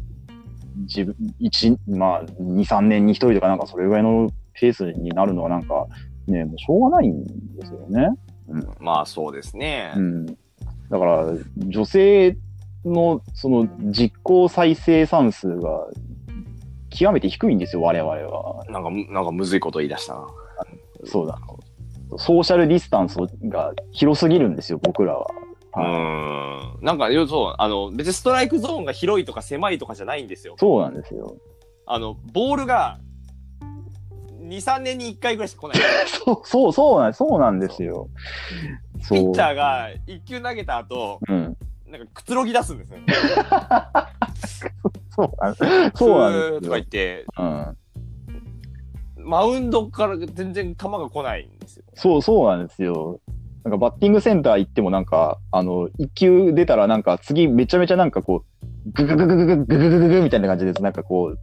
[0.87, 5.87] 自分、一、まあ、二、三年に一人とかなんかそれぐらいのペースになるのはなんか、
[6.27, 7.25] ね、もうしょうがないん
[7.57, 8.09] ですよね。
[8.81, 9.92] まあそうですね。
[9.96, 10.27] うん。
[10.27, 10.35] だ
[10.90, 12.37] から、女性
[12.85, 15.87] のその実行再生産数が
[16.92, 18.64] 極めて低いんですよ、我々は。
[18.68, 20.26] なんか、なんかむずいこと言い出したな。
[21.05, 21.38] そうだ。
[22.18, 25.26] ソーシャルディスタンスが広すぎるんですよ、僕らは。
[25.76, 26.85] うーん。
[26.85, 30.55] なんか、要そう、あの、別にストライクゾーンが広いとか狭いとかじゃないんですよ。
[30.59, 31.37] そうなんですよ。
[31.87, 32.98] あの、ボールが、
[34.40, 35.78] 2、3年に1回ぐらいしか来ない。
[36.07, 38.09] そう、そう、そうなん、そうなんですよ。
[39.09, 41.57] ピッチャーが1球投げた後、うん。
[41.88, 43.07] なんかくつろぎ出すんですよね。
[45.14, 45.31] そう
[45.94, 46.83] そうなんふーとか言。
[46.83, 47.77] って、うん。
[49.18, 51.85] マウンドから全然球が来ないんですよ。
[51.94, 53.20] そう、そうなんですよ。
[53.64, 60.83] なんかバッティングセンター行ってもなんか、あの、一球出たらなんか次めちゃめちゃなんかこう、グググググググググググみたいな感じです。
[60.83, 61.38] なんかこう、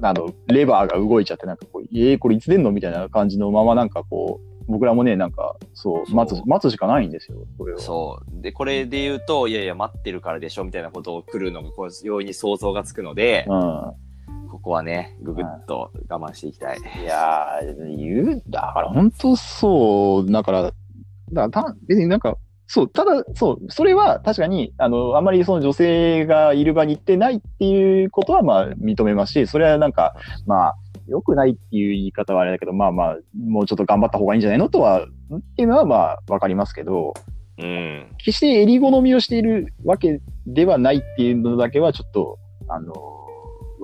[0.00, 7.80] あの、レバーが動いちゃってなんかこう、えー、これいつ出んのみたいな感じのままなんかこう、僕らもね、なんか、そう、そう待つ、待つしかないんですよ、これは。
[7.80, 8.42] そう。
[8.42, 13.92] で、これで言うと、いやいや、待ってるからでしょ、みたいなことを来るのが、こう、容易に想像がつくので、うん。
[14.50, 16.78] ここはね、ぐぐっと我慢していきたい。
[16.78, 20.74] いやー、言う、だから本当そう、だから、だか
[21.32, 22.36] らた別になんか、
[22.66, 30.74] そう、ただ、そう、それは確かに、あの、あまりその女性がいる場に行ってないっていうことは、まあ、認めますし、それはなんか、まあ、
[31.12, 35.08] 良くないっていう言い方はあれだけど、まあまあ、もうちょっと頑張った方がいいんじゃないのとは、っ
[35.56, 37.14] ていうのはまあ、わかりますけど、
[37.58, 38.06] うん。
[38.18, 42.38] 決して襟好みをしているわけではないっていうのだけは、ちょっと、
[42.68, 42.94] あの、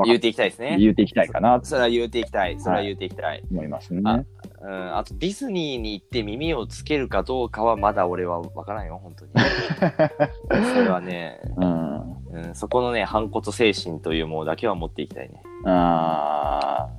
[0.05, 0.77] 言うていきたいですね。
[0.79, 2.59] 言うていきたいかなとそれは言うていきたい。
[2.61, 3.43] それは言うていきたい。
[3.51, 4.01] 思いますね。
[4.05, 4.23] あ
[4.61, 4.97] うん。
[4.97, 9.33] あと、ディズニーに行って耳をつけるかどうかは、まだ俺はわからんよ、本当に。
[10.73, 11.89] それはね、うん。
[12.31, 15.43] うん、そこのね、反骨精神というものだけは持っていきたいね。
[15.65, 16.98] ああ、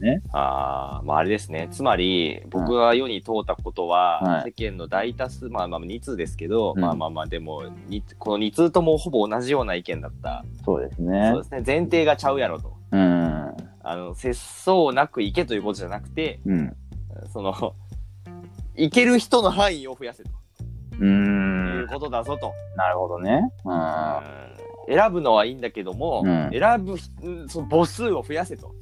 [0.00, 0.22] ね。
[0.32, 1.68] ああ、まああれですね。
[1.70, 10.44] つまり、僕が世に通ったことは、はい世間の大多数、まあまあ2通ですけど、うんまあまあまあでも、にこの2通ともほぼ同じような意見だった。
[10.64, 11.42] そうですねそう。
[11.42, 11.62] ですね。
[11.66, 12.76] 前提がちゃうやろと。
[12.92, 13.56] うん。
[13.82, 16.76] あの、節操なく行けということじゃなくて、うん。
[17.32, 17.74] その、
[18.74, 20.30] 行ける人の範囲を増やせと
[21.00, 21.84] うーんい。
[21.84, 22.52] うことだぞと。
[22.76, 23.50] なるほどね。
[23.64, 23.72] うん。
[23.72, 26.96] うん選ぶのはいいんだけども、うん選ぶ
[27.48, 28.72] その母数を増やせと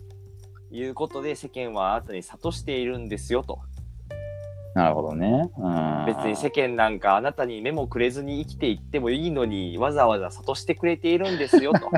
[0.75, 3.61] いうことで世間はあなたに諭しているんですよと。
[4.75, 5.51] なるほどね。
[5.57, 6.05] うん。
[6.07, 11.91] 別に世間なんかあなたに目もくれずに生きていってもいいのにわざわざ諭してくれているんですよと。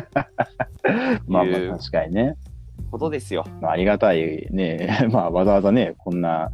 [1.26, 2.36] まあまいうあ確かにね。
[2.90, 3.46] ことですよ。
[3.62, 5.08] まあ、ありがたいね。
[5.10, 6.50] まあわざわざね、こんな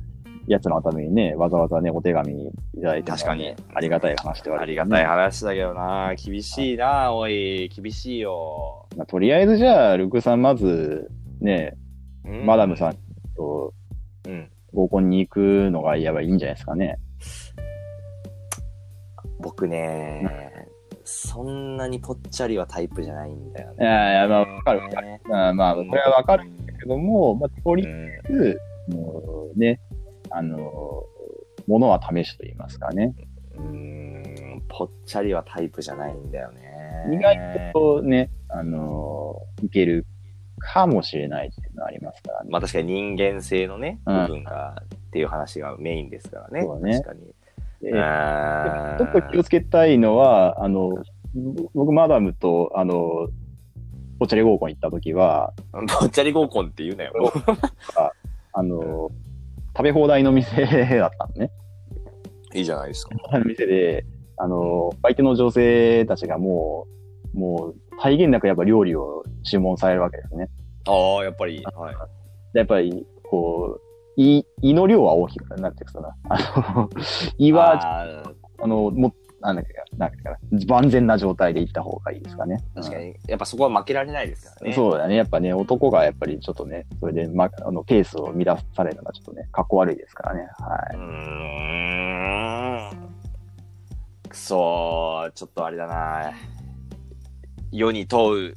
[0.47, 2.41] やつのためにね、わざわざね、お手紙
[2.75, 3.55] いただいて、確かに。
[3.75, 6.14] ありがたい話ではありがたい話だけどな。
[6.14, 7.68] 厳しいな、おい。
[7.68, 8.87] 厳しいよ。
[8.97, 11.11] まあ、とりあえずじゃあ、ルクさんまず、
[11.41, 11.83] ね、うん
[12.25, 12.97] マダムさん
[13.37, 13.73] と
[14.27, 14.51] うん。
[14.73, 16.99] 合コンに行くのがやばいいんじゃないですかね。
[19.39, 20.27] 僕ね、
[21.05, 23.77] そんなにぽっちゃりはタイプじゃないんだよね。
[23.81, 24.83] いやいや、まあ、わかる
[25.31, 29.81] あ、まあ、これはわかるんだけども、まあ、とりあうんえず、もうね、
[30.31, 30.59] あの、
[31.66, 33.14] ものは試しと言いますかね。
[33.57, 36.62] うーん、ぽっちゃりはタイプじゃないんだよね。
[37.12, 40.07] 意外とね、あの、いける
[40.62, 42.50] かもしれないっていうのはありますからね。
[42.50, 46.60] まあ確かに人間性のね、うん部分が、っていう話がメインですからね。
[46.62, 47.34] ね確かに。
[47.82, 51.02] ちょっと気をつけたいのは、あの、
[51.74, 53.28] 僕、マダムと、あの、
[54.20, 55.52] ぽっちゃり合コン行った時は、
[55.98, 57.32] ぽっちゃり合コンって言うなよ。
[58.52, 59.10] あの、
[59.76, 60.64] 食べ放題の店
[60.98, 61.50] だったのね。
[62.54, 63.16] いいじゃないですか。
[63.44, 64.04] 店で、
[64.36, 66.86] あの、相手の女性たちがも
[67.34, 70.49] う、もう、体現なくやっぱ料理を注文されるわけですね。
[70.86, 71.62] ああ、やっぱり。
[71.74, 71.95] はい。
[72.53, 73.80] でやっぱり、こう、
[74.16, 76.16] 胃、胃の量は大きくなっていくかな。
[76.28, 76.90] あの、
[77.38, 82.62] 胃は、あーあの、も、なんだっけか、なんだっけかな、万全な状態で行った方がいいですかね。
[82.74, 84.74] 確かに、やっぱそこは負けられないですからね。
[84.74, 85.16] そうだね。
[85.16, 90.49] やっぱね、男がやっぱりちょっとね、それで、ま、あの、ペースを乱されるのがちょっとね、格好悪いですからね。
[90.59, 90.99] はうー
[92.95, 93.14] ん。
[94.28, 96.32] くそー、ちょっとあれだな。
[97.73, 98.55] 世に問う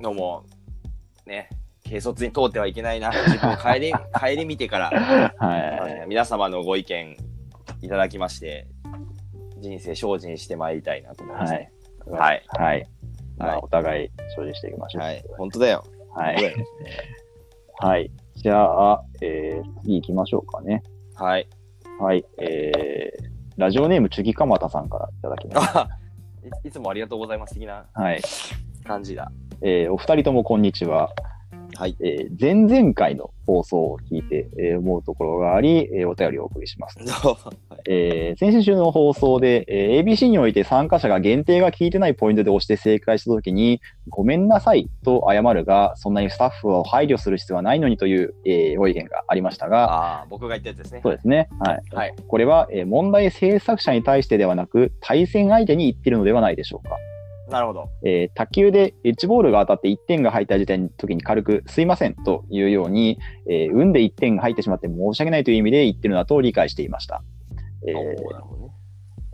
[0.00, 0.44] のも、
[1.26, 1.50] ね、
[1.84, 3.10] 軽率に通ってはいけないな。
[3.28, 4.94] 自分を帰り、帰り見てから、い。
[5.44, 5.94] はい。
[6.00, 7.16] ね皆様のご意見
[7.82, 8.66] いただきまして、
[9.60, 11.72] 人生精進してまいりたいなと思いますね。
[12.06, 12.42] はい。
[12.48, 12.88] はい。
[13.36, 15.02] まあ、はいお互い精進していきましょう。
[15.02, 15.24] はい。
[15.36, 15.84] 本当だよ。
[16.14, 16.54] はい。
[17.78, 18.10] はい。
[18.36, 20.82] じゃあ、えー、次行きましょうかね。
[21.14, 21.48] はい。
[22.00, 22.24] はい。
[22.38, 25.78] えー、ラジオネーム、ちゅぎかまたさんからいただきます。
[25.78, 25.88] あ
[26.44, 28.22] いいつもありがとうございます的なはい。
[28.84, 29.30] 感じだ。
[29.60, 31.10] えー、お二人ともこんにちは。
[31.76, 31.96] はい。
[32.00, 36.98] えー、前々回の放送を聞いて、えー思うところがあり、えーお便りをお送りします。
[37.88, 51.00] えー先週の放送で、えー ABC において参加者が限定が効いてないポイントで押して正解したときに、ごめんなさいと謝るが、そんなにスタッフを配慮する必要はないのにという、えーご意見がありましたが、ああ、僕が言ったやつですね。
[51.02, 51.48] そうですね。
[51.58, 51.82] はい。
[51.92, 52.14] はい。
[52.28, 56.96] これは、えー問題制作者に対してではなく、対戦相手に言ってるのではないでしょうか。
[57.52, 57.90] なるほど。
[58.04, 67.22] えー卓球でエッジボールが当たって1点が入った時点の時に軽くすいませんというように、えー運で1点が入ってしまって申し訳ないという意味で言ってるのだと理解していました。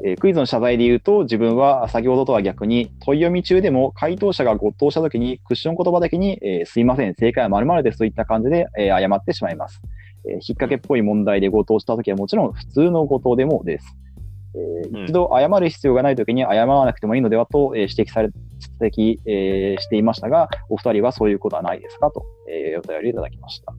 [0.04, 9.80] えークイズの謝罪で言うと、自分は先ほどとは逆に、問い読み中でも回答者が誤答した時に、クッション言葉的に、えーすいません、正解は〇〇ですといった感じで、えー謝ってしまいます。
[10.28, 13.96] えー引っ掛けっぽい問題で誤答した時はもちろん普通の誤答でもです。
[14.84, 18.30] えーうん一度謝る必要がない時に謝らなくてもいいのではと、えー指摘され、
[18.80, 23.74] 指摘、えーしていましたが、お二人はそういうことはないですかと、えーお便りいただきました。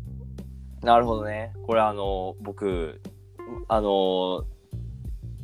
[0.81, 1.51] なるほどね。
[1.67, 3.01] これあの、僕、
[3.67, 4.45] あの、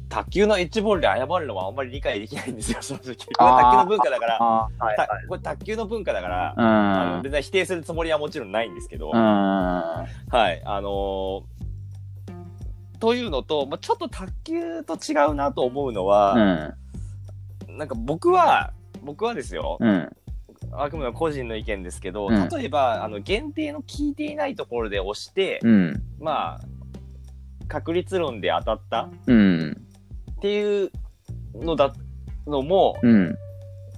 [0.07, 3.03] 卓球のエッジボールで謝るのはあんまり理解できないんですよ、 正直。
[3.03, 9.13] これ卓球の文化だから、あーはいたこれ卓球の文化だから、全然否定するつもりはもちろんないんですけど、うん。
[9.13, 10.07] は
[10.51, 11.43] い、あのー
[12.99, 16.75] というのと、まあ、ちょっと卓球と違うなと思うのうは、
[17.67, 17.77] ん。
[17.77, 18.73] なんか僕は、
[19.03, 20.09] 僕はですよ、うん。
[20.71, 26.01] あくまでも個人の意見ですけど、うん例えば、あの、限定の聞いていないところで押して、うん。
[26.19, 26.61] まあ、
[27.67, 29.81] 確率論で当たったうん。
[30.37, 30.91] っていう
[31.55, 31.93] のだ、
[32.47, 33.37] のも、うん。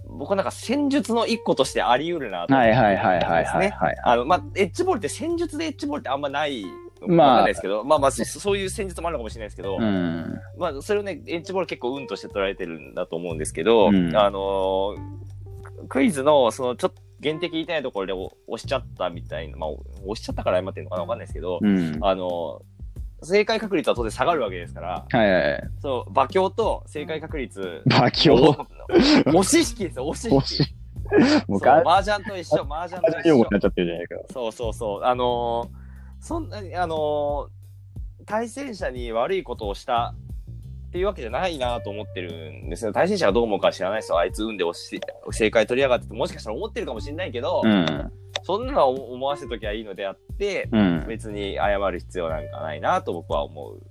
[0.09, 3.77] 僕はなんか戦術の一個としてあり得るなと思はいってはいはいはいですね。
[4.03, 6.65] あの、まあ、エッジボールって戦術でエッジボールってあんまない
[7.05, 10.39] まあわかんないですけど、まあまあ、そそういう戦術もあるのかもしれないですけど、うん。
[10.57, 15.27] まあ、それをね、エッジボール結構運として取られてるんだと思うんですけど、うんあのー
[15.89, 21.97] クイズの、その、ちょっ限定言いたいところでお押しちゃったみたいな、まあ、押しちゃったから謝ってるのかなわかんないですけど、うん。
[22.01, 22.61] あの、
[23.23, 25.63] 正解確率は当然下がるわけですから、はいはいはい。
[25.81, 28.57] そう、馬鏡と正解確率、馬鏡。
[29.37, 30.77] 押し引きですよ、押し引き。。
[31.47, 33.49] もうそう、ガ麻雀と一緒、麻雀と一緒チ用語に。
[33.51, 34.15] なっちゃってるじゃないか。
[34.31, 35.03] そうそうそう。
[35.03, 35.86] あのー
[36.19, 37.57] そんなに、あのー
[38.27, 40.13] 対戦者に悪いことをした
[40.89, 42.91] っていうわけじゃないなと思ってるんですよ。
[42.91, 44.19] 対戦者がどう思うかは知らないですよ。
[44.19, 44.99] あいつ運で押し
[45.31, 48.11] 正解取りやがってもしかしたら思ってるかもしれないけど、うん。
[48.43, 51.05] そんなのは思わせときゃいいのであって、うん。
[51.07, 53.81] 別に謝る必要なんかないなと僕は思う。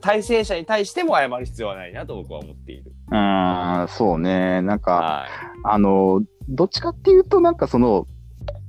[0.00, 2.92] 対戦者に対しても謝る必要はないなと僕は思っている。
[3.10, 4.60] あーそうね。
[4.60, 5.26] なんか、は
[5.64, 8.06] あの、どっちかっていうと、なんかその、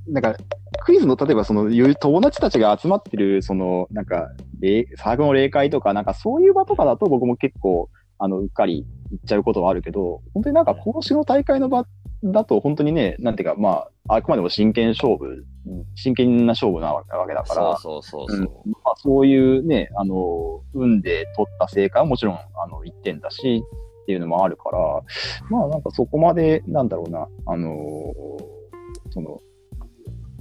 [0.07, 0.37] なんか、
[0.83, 4.29] クイズの、例えばその、友達たちが集まってる、その、なんか、
[4.59, 11.85] 例サークルの例会とか、なんかそういう場とかだと僕も結構、あの、うっかり行っちゃうことはあるけど、本当になんか公式の大会の場
[12.23, 15.45] だと、本当にね、なんていうか、まあ、あくまでも真剣勝負、
[15.95, 17.47] 真剣な勝負なわけだい。
[17.47, 18.39] から、そうそうそうそう。
[18.65, 23.63] うんまあ、そういうね、あの、運で取った成果はもちろん、あの、1点だし、
[24.03, 24.79] っていうのもあるから、
[25.49, 27.71] まあなんかそこまで、なんだろうな、あの
[29.11, 29.41] その、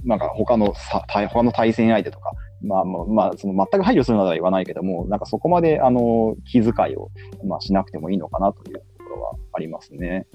[0.05, 2.31] なんか他のさ、対他の対戦相手とか、
[2.61, 7.11] まあまあ、まあ、その全く配慮するなら言わないけども、なんかそこまで、あの、気遣いを、
[7.45, 10.25] まあ、しなくてもいいのかなというところはありますね。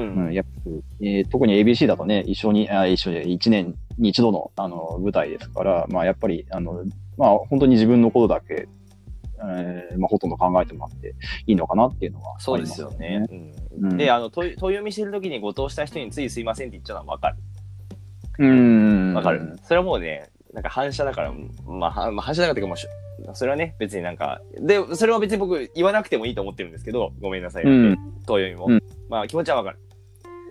[0.00, 0.50] ううんん、やっぱ、
[1.00, 6.84] えー特に ABC だとね、一緒に、あ一緒に、一年に一度の、あの、舞台ですから、まあ、やっぱり、あの、
[7.16, 8.68] まあ、本当に自分のことだけ、
[9.40, 11.14] えーまあ、ほとんど考えてもらって
[11.46, 13.26] いいのかなっていうのは、そうですよね。。
[13.30, 13.54] うん
[13.90, 17.36] うんで、あの、問い問い読みしてるときにご答した人についすいませんって言っちゃうのはわかる。
[18.38, 19.14] うん。
[19.14, 19.58] わかる。
[19.64, 21.32] それはもうね、なんか反射だから、
[21.66, 27.64] まあ、はまあ、反射だからっていうか、もうしょそれはね、別になんか、で、それは別に僕言わなくてもいいと思ってるんですけど、ごめんなさい。
[27.64, 28.66] うん問い読みも。
[28.68, 29.78] うんまあ、気持ちはわかる。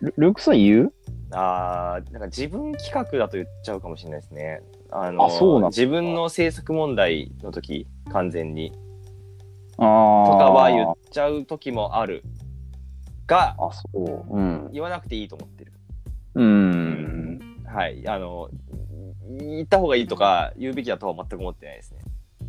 [0.02, 0.94] ルルークさん言う？
[1.32, 4.62] あーなんか自分企画だと言っちゃうかもしれないですね。
[4.92, 8.72] あのあそうな自分の制作問題の時、完全に。
[9.78, 10.32] ああ。
[10.32, 12.24] とかは言っちゃう時もある。
[13.26, 14.38] が、あ、そう。
[14.38, 14.70] うん。
[14.72, 15.74] 言わなくていいと思ってる。
[16.36, 17.07] うん。
[17.68, 18.08] はい。
[18.08, 18.50] あの、
[19.40, 22.00] 言った方がいいとか言うべきだとは全く思ってないですね。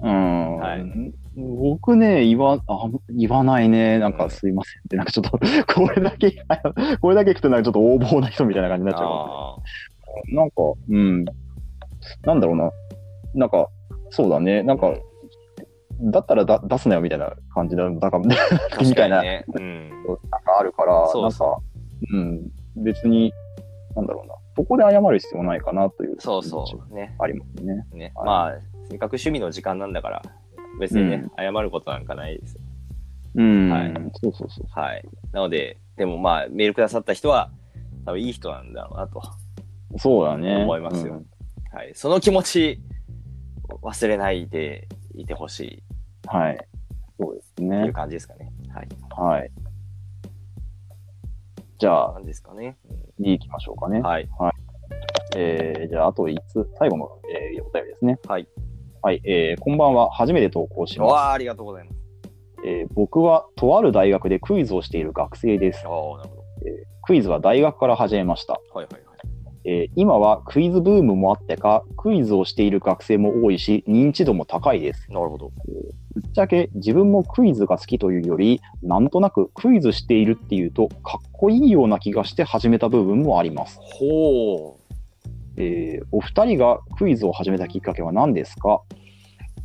[0.00, 1.14] うん。
[1.36, 3.98] 僕ね、言わ、あ言わないね。
[3.98, 5.38] なんかすいませんって、なんかちょっと、
[5.74, 6.44] これだけ、
[7.00, 9.62] これだけ聞くとなんかちょっと横暴な人みたいな感じになっちゃうかも
[10.24, 10.44] しれな。
[10.44, 10.56] んか、
[10.88, 11.24] うん。
[12.24, 12.70] なんだろうな。
[13.34, 13.68] なんか、
[14.10, 14.62] そうだね。
[14.62, 14.94] なんか、
[16.00, 18.24] だったらだ出すなよみたいな感じだだから、
[18.80, 19.20] みたいな。
[19.20, 19.88] うん。
[20.30, 21.58] なんかあるから、そうなんか、
[22.12, 22.50] うん。
[22.76, 23.32] 別に、
[23.96, 24.34] なんだろうな。
[24.58, 26.16] そこで謝る必要ないかなという。
[26.18, 26.94] そうそう。
[26.94, 27.14] ね。
[27.20, 27.86] ありますね。
[27.92, 28.12] ね。
[28.16, 28.54] はいまあ、
[28.90, 30.22] せっかく趣味の時間なんだから、
[30.80, 32.60] 別にね、謝ることなんかないですよ。
[33.36, 33.70] うん。
[33.70, 34.66] はいそうそうそう。
[34.68, 35.08] はい。
[35.32, 37.52] なので、でもまあ、メールくださった人は、
[38.04, 39.22] 多分いい人なんだろうなと。
[39.96, 40.56] そうだね。
[40.56, 41.22] 思いますよ
[41.72, 41.92] はい。
[41.94, 42.80] その気持ち、
[43.82, 45.82] 忘れないでいてほしい
[46.32, 46.68] うんはい。
[47.20, 47.92] そうですっていうね。
[47.92, 48.50] 感じですかね。
[48.74, 48.88] はい。
[49.10, 49.50] はい。
[51.78, 52.76] じゃあ、ですかね。
[53.20, 54.00] に行きましょうかね。
[54.00, 54.28] はい。
[55.36, 58.18] えー、じゃあ、あと5つ、最後の、えー、お便りですね。
[58.26, 58.48] はい。
[59.00, 59.20] はい。
[59.24, 60.10] えー、こんばんは。
[60.10, 61.96] 初めて投稿しまわあ、ありがとうございます。
[61.96, 61.98] す。
[62.66, 65.86] えー僕は、とある大学でクイズをしている学生です。
[65.86, 66.44] ああ、なるほど。
[67.02, 68.54] クイズは大学から始めました。
[68.54, 69.02] はいはいはい。
[69.64, 75.12] えー今はクイズブームもあってか、クイズをしている学生も多いし、認知度も高いです。
[75.12, 75.52] なるほど。
[76.20, 83.78] ぶっちゃけ自分もクイズが好きというより、なんとなくクイズしているっていうと、かっこいいような気がして始めた部分もあります。
[83.80, 84.76] ほ
[85.56, 88.82] えーお二人がクイズを始めたきっかけは何ですか？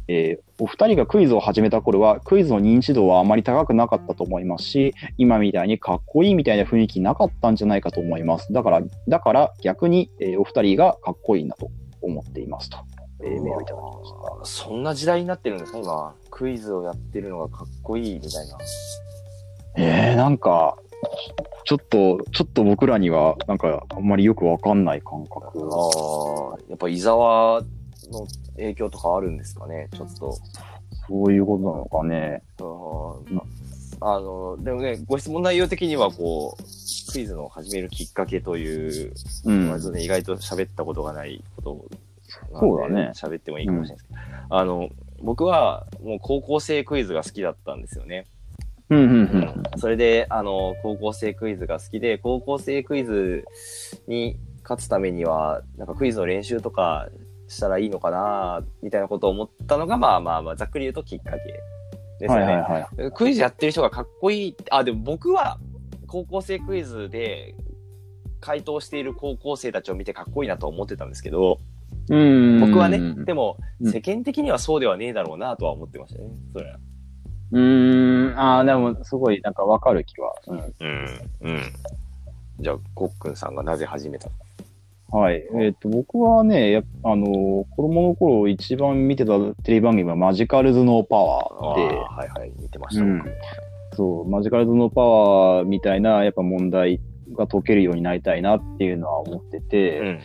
[0.07, 8.53] えーお二人がクイズを始めた頃は、クイズの認知度はあまり高くなかったと思いますし、今みたいにかっこいいみたいな雰囲気なかったんじゃないかと思います。
[8.53, 11.69] だから、だから逆に、えーお二人がかっこいいなと
[12.01, 12.77] 思っていますと。
[13.23, 13.33] う。
[13.33, 14.11] えーメールいただきまし
[14.41, 14.45] た。
[14.45, 16.15] そんな時代になってるんですか今。
[16.29, 18.57] クイズをやってるのがかっこいいみたいな。
[19.75, 20.77] えー、なんか、
[21.65, 25.69] ちょっと、ちょっと僕らには、なんか、あんまりよくわかんない感覚。
[25.71, 27.61] ああ、やっぱ伊沢
[28.11, 30.37] の影響とかあるんですかねちょっと。
[31.07, 32.43] そういうことなのかね。
[32.59, 33.41] うん
[34.05, 39.13] あの、でもね、ご質問内容的には、こう、クイズの始めるきっかけという、
[39.45, 39.69] うん。
[39.69, 41.85] 割とね、意外と喋ったことがないこと
[42.59, 44.89] そうだね喋ってもいいかもしれないですけど、あの、
[45.21, 48.27] 僕はもう高校生クイズが好きだったんですよね。
[48.89, 49.63] うん、うん、うん。
[49.77, 53.45] それで、あの、高校生クイズが好きで、高校生クイズ
[54.07, 57.09] に勝つためには、なんかクイズの練習とか
[57.47, 61.37] したらいいのかな、みたいなことを思ったのが、まあまあまあ、ざっくり言うときっかけ
[62.19, 62.43] ですよね。
[62.43, 63.11] はいはいはい。
[63.11, 64.55] クイズやってる人がかっこいい。
[64.69, 65.57] あ、でも僕は
[66.07, 67.55] 高校生クイズで
[68.41, 71.72] 回答している高校生たちを見てかっこいいなと思ってたんですけど、うん
[72.07, 76.29] 僕はね、でも、うん世間的にはそうではねえだろうなとは思ってましたね。
[76.53, 76.79] それは。
[77.51, 80.33] うーん、ああ、でも、すごい、なんかわかる気は。
[80.47, 80.57] うん。
[80.57, 80.71] うん。
[81.41, 81.61] うん。
[82.59, 84.29] じゃあ、コックンさんがなぜ始めた
[85.11, 85.43] はい。
[85.61, 93.29] えっ、と、僕はね、やあの、子供の頃一番見てたテレビ番組はマジカルズのパワーで、あーはいはい、見てました、うん僕
[93.95, 96.99] そう、マジカルズのパワーみたいな、やっぱ問題
[97.37, 100.19] が解けるようになりたいなっていうのは思ってて、うん。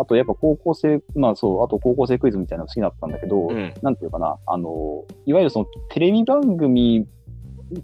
[0.00, 3.74] あとやっぱ高校生、まあそう、あと高校生クイズみたいなの好きだったんだけど、うん。
[3.82, 7.06] なんていうかな、あの、いわゆるそのテレビ番組、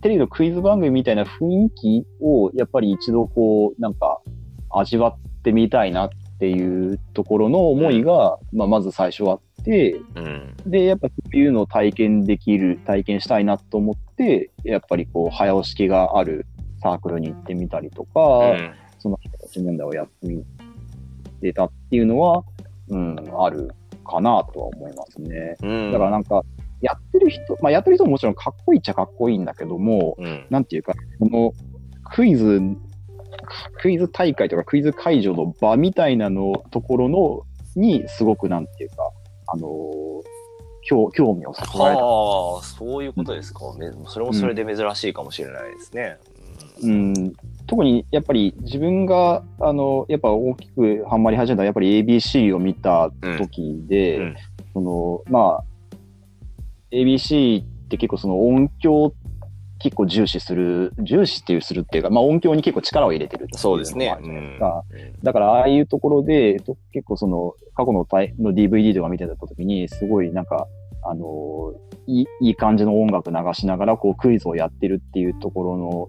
[0.01, 4.21] テレビのクイズ番組みたいな雰囲気を、やっぱり一度こう、なんか、
[4.71, 6.09] 味わってみたいなっ
[6.41, 10.57] ていうところの思いが、まあ、まず最初あって、うん。
[10.67, 16.47] で、やっぱそういうのを体験できる、体験したいなと思って、やっぱりこう、早押し機がある
[16.83, 18.21] サークルに行ってみたりとか、
[18.53, 18.73] うん
[19.07, 20.45] その人問題をやってみ
[21.41, 22.45] てたっていうのは、
[22.89, 23.71] うん、ある
[24.05, 25.57] かなとは思いますね。
[25.63, 25.93] うん。
[25.93, 26.43] だからなんか、
[26.81, 30.47] やってる人、まあやってる人ももちろんかっこいいっちゃかっこいいんだけども、うん。
[30.51, 31.53] なんていうか、この
[32.05, 32.61] クイズ、
[33.81, 37.43] クイズ大会とかクイズ会場の場みたいなのところの、
[37.75, 39.11] にすごくなんていうか、
[39.49, 40.37] あのー
[40.89, 42.05] 興興味をそそられた。
[42.05, 43.61] はあ、そういうことですか。
[43.77, 46.17] めそれもそれで珍しいかもしれないですね。
[46.83, 47.33] うん、
[47.67, 54.37] 特にやっぱり自分が、あの、やっぱ大きくハマり始めたやっぱり ABC を見た時で、うん。
[54.73, 55.65] その、まあ、
[56.93, 59.13] ABC って結構その音響
[59.79, 64.85] 結構重視する、重視っていうするっていうか、まあ音響に結構力を入れてるってそうですねがあるじゃないですか。
[65.23, 68.07] だからああいうところで、と結構その過去の
[68.41, 70.67] の DVD とか見てた時に、すごいなんか、
[71.03, 71.75] あの
[72.07, 76.09] い、いい感じの音楽流しながらこうクイズをやってるっていうところの、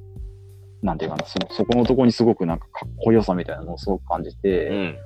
[0.81, 4.97] なんていうかな、そのそこのところにすごくなんかかっこよさみたいなのをすごく感じて、うん。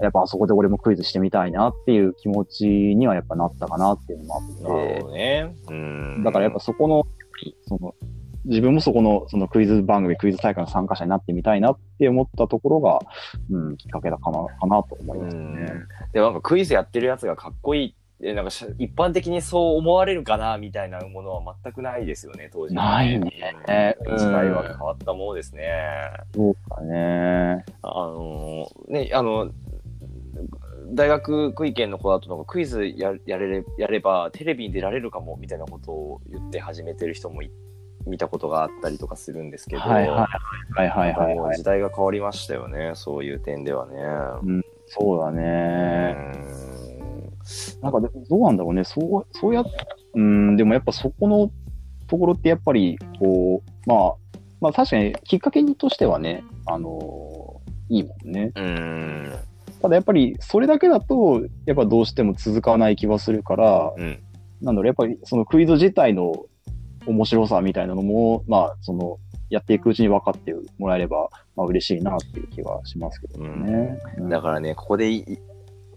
[0.00, 5.54] やっぱあそこで俺もクイズしてみたいなっていう気持ちにはやっぱなったかなっていうのもあって、なるほどね。
[5.68, 6.22] うん。
[6.24, 7.06] だからやっぱそこの、
[7.66, 7.94] その、
[8.44, 13.00] 自分もそこの、そのクイズ番組、クイズ大会の参加者になってみたいなって思ったところが、
[13.50, 15.66] うん、きっかけだかな、かなと思いますね。
[16.12, 22.74] でもなんかクイズやってるやつがかっこいいって、なんかし一般的にそう思われるかなみたいなものは全くないですよね、当時。
[22.74, 25.70] ないねうん時代は変わったものですね。
[26.34, 27.64] そうかね。
[27.82, 29.50] あのね、あの、
[30.90, 37.50] 大学クイ研の子だとなんかクイズややれれやればテレビに出られるかもみたいなことを言って始めてる人もい
[38.06, 40.28] 見たことがあったりとかするんですけど、はいは
[40.74, 44.62] いはいはいはい、時代が変わりましたよね、そういう点ではね。
[44.86, 46.12] そうだうね。
[46.12, 46.77] ん
[47.82, 48.84] なんかで、どうなんだろうね。
[48.84, 49.64] そう、そうやっ、
[50.14, 51.50] うん、でもやっぱそこの
[52.06, 54.14] ところってやっぱり、こう、まあ、
[54.60, 58.52] まあ確かにきっかけとしてはね、あのいいもんね。
[58.54, 59.32] うん。
[59.80, 64.18] ただやっぱりそれだけだと、やっぱどうしても続かない気はするから、うん。
[64.60, 66.46] なんだろう、やっぱりそのクイズ自体の
[67.06, 69.18] 面白さみたいなのも、まあ、その、
[69.50, 73.98] やっていくうちに分かってもらえれば、まあ嬉しいなっていう気はしますけどね。
[74.18, 75.38] うんだからね、ここでいい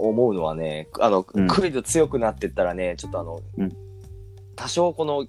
[0.10, 3.72] 思うのはね、あの、うんクイズ強くなってったらね、ちょっとあの、うん
[4.56, 5.26] 多少この、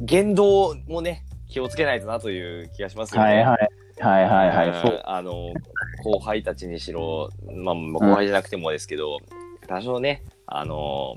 [0.00, 3.28] 言動もね、気をつけないとなという気がしますよね。
[3.28, 3.68] はいはい。
[4.00, 4.68] はいはいはい。
[4.68, 5.02] うんそう。
[5.04, 5.54] あの、
[6.04, 9.18] 後輩たちにしろ、まあ、まあ後輩じゃなくてもですけど、
[9.66, 11.16] 多少ね、あの、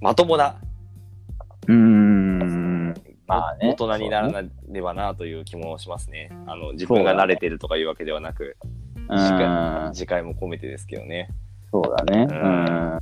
[0.00, 0.60] まともな、
[1.68, 2.94] うーん。
[3.26, 3.70] まあね。
[3.70, 6.30] 大人にならなればなという気もしますね。
[6.46, 8.56] あの、自分が慣れてるとかいうわけではなく、
[9.10, 9.94] うん。
[9.94, 11.28] 次回も込めてですけどね。
[11.72, 12.26] そうだね。
[12.30, 13.00] ううんん。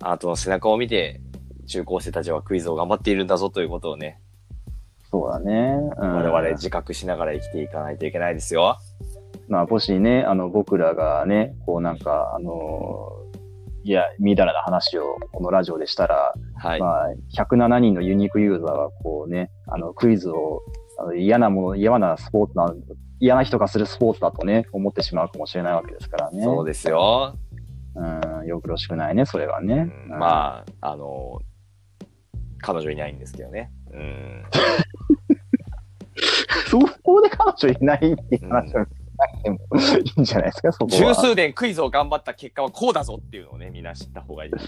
[0.00, 1.20] あとの背中を見て、
[1.66, 4.20] 中高生たちはクイズを頑張っているんだぞということをね、
[5.10, 5.78] そうだね。
[5.96, 8.78] うん我々自覚しながら生きていかないといけないですよ。
[9.48, 13.10] まあ、もしね、あの、僕らがね、こうなんか、あの
[13.84, 16.80] いや、みだらな話をこのラジオでしたら、はい。
[16.80, 20.60] まあ、107人のユニークユーザーがこうね、あの、クイズを、
[20.98, 22.74] あの嫌なもの、嫌なスポーツな、
[23.20, 26.42] 嫌な人がするスポーツだとね、思ってしまうかもしれないわけですからね。
[26.42, 27.36] そうですよ。
[27.94, 29.90] うん、よろしくないね、それはね。
[30.06, 31.40] うんまあ、あの、
[32.60, 33.70] 彼女いないんですけどね。
[33.92, 34.44] うん。
[36.68, 40.90] そこで彼女いないっていう話はなくてもいいんじゃないですか、そこは。
[40.90, 44.66] 十数年クイズを頑張った結果はこうだぞっていうのをね、みんな知った方がいいです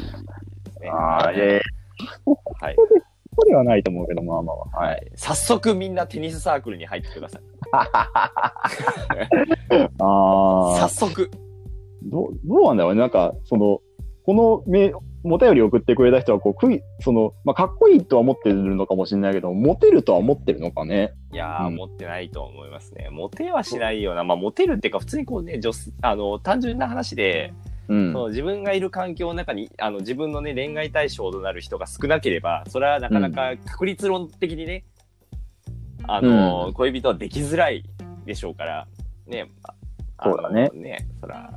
[0.81, 0.91] ね。
[0.91, 1.61] ああ、いやいや、
[2.61, 2.77] はい。
[3.31, 4.87] そこではないと思うけど、まあまあまあ。
[4.87, 5.13] はい。
[5.15, 7.43] 早速みんなテニスサークルに入ってください。
[9.99, 11.31] ああ早、速。
[12.03, 13.01] どう、どうなんだろうね。
[13.01, 13.81] なんか、その、
[14.25, 21.13] このめ、お便り送ってくれた人は、こう、クイその、まあ、かっこいいとは思ってるのかもしれないけど、モテるとは思ってるのかね。
[21.33, 23.09] いやー、うん持ってないと思いますね。
[23.11, 27.70] モテはしないような、まあ、モテるっていうか、普通にこうね、女子あの、単純な話で、うん。
[27.91, 34.85] その自分がいる環境の中に、あの、自分のね、恋愛対象となる人が少なければ、それはなかなか確率論的にね、
[36.07, 37.85] あの、うん恋人はできづらい
[38.25, 38.87] でしょうから、
[39.27, 39.51] ね、
[40.23, 41.53] そうだねね、そら、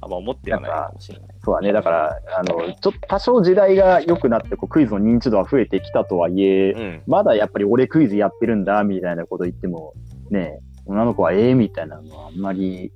[0.00, 1.28] あんま思ってはないかもしれない。
[1.44, 1.72] そうだね。
[1.72, 7.02] だから、あの、ちょっと多少時代が良くなって、こう、クイズの認知度は増えてきたとはいえ、うん。
[7.06, 9.92] まだやっぱり俺クイズやってるんだ、みたいなこと言っても、
[10.30, 12.92] ね、女の子はええみたいなのはあんまり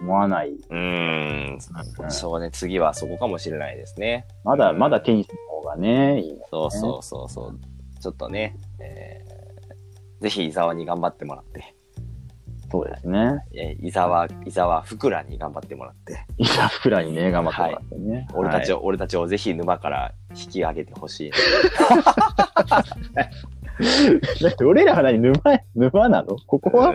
[0.00, 0.50] 思わない。
[0.50, 1.58] うーん。
[2.00, 4.26] うんそうね、次はそこかもしれないですね。
[4.44, 6.38] まだ、うんまだテニスの方がね、いいね。
[6.50, 7.58] そうそうそうそう。
[8.00, 11.74] ちょっとね、えー、ぜひ伊沢に頑張ってもらって、
[12.70, 13.44] そうですね。
[13.52, 18.28] えー伊沢、伊沢ふくらに頑張ってもらって、いざふくらにね、頑張ってもらってね。
[18.32, 18.38] を。
[18.38, 21.36] 俺たちを、俺たちをぜひ沼から引き上げてほしいな。
[24.40, 25.34] だって俺らは何沼、
[25.74, 26.36] 沼なの？
[26.46, 26.94] ここは、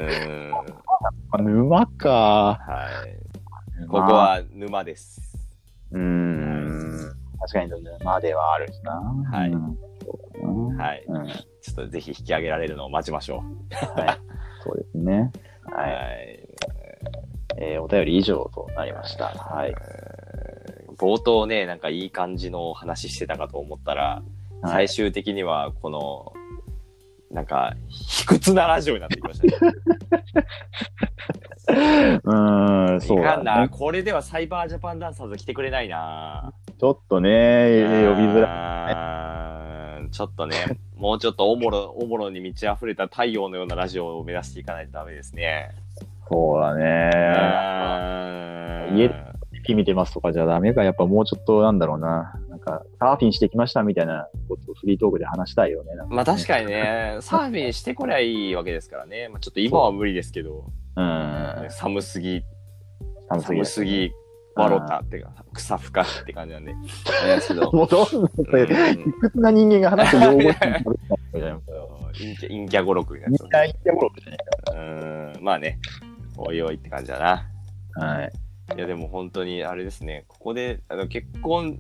[1.32, 2.10] あ沼か。
[2.10, 3.86] はい。
[3.88, 5.38] ここは沼です。
[5.92, 7.14] うーん。
[7.40, 8.92] 確かに沼ではあるしな。
[8.94, 9.52] はい
[10.78, 11.04] はい。
[11.08, 11.28] うん。
[11.28, 13.44] ちょっとぜひ引き上げられるのを待ちましょ
[14.64, 15.32] そうですね。
[15.68, 15.72] う。
[15.72, 15.90] はい。
[15.90, 16.46] い。
[17.58, 19.26] えーお便り以上となりました。
[19.30, 19.70] はい。
[19.70, 19.76] えー
[20.98, 24.04] 冒頭ね、なんかいい感じの話してたかと思ったら、
[24.62, 26.34] はい最終的にはこの、
[27.36, 29.74] なんか、卑屈なラジオになってきましたね。
[32.24, 33.62] うーん、そうだいかんな。
[33.64, 33.68] ね。
[33.68, 36.54] これではサイバージャパンダンサーズ来てくれないな。
[36.80, 40.10] ちょっとね、呼びづらい。
[40.12, 40.56] ちょっとね、
[40.96, 45.72] もうちょっとおもろ、おもろに満ち溢れた太陽のようなラジオを目指していかないとダメですね。
[46.30, 47.12] そうだね。
[48.90, 49.10] うん家
[49.66, 50.84] テ見てますとかじゃダメか。
[50.84, 52.40] やっぱもうちょっとなんだろうな。
[52.66, 55.96] か、サーフィンしてきましたみたいなことをフリートークで話したいよね。
[55.96, 59.30] なんまあ確かにね、サーフィンしてこりゃいいわけですからね。
[59.30, 61.68] まあ、ちょっと今は無理ですけど、うん。
[61.70, 62.44] 寒すぎ、
[63.30, 64.12] 寒すぎる寒すぎ、
[64.56, 66.74] わろたっていうか、草深いって感じなんで。
[67.72, 70.54] もうど んどんそれ、うん卑屈な人間が話す用語に。
[72.42, 74.38] 陰キャ語録になっちゃな言ってもろうじゃね
[75.36, 75.38] う。
[75.38, 75.80] うん、まあね、
[76.38, 77.50] おいおいって感じだな。
[77.98, 78.06] えか。
[78.06, 78.32] はい。
[78.78, 81.78] いやでも本当にあれですね、ここであの結婚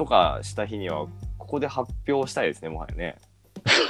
[0.00, 3.16] とかした日には、ここで発表したいですね、もはやね。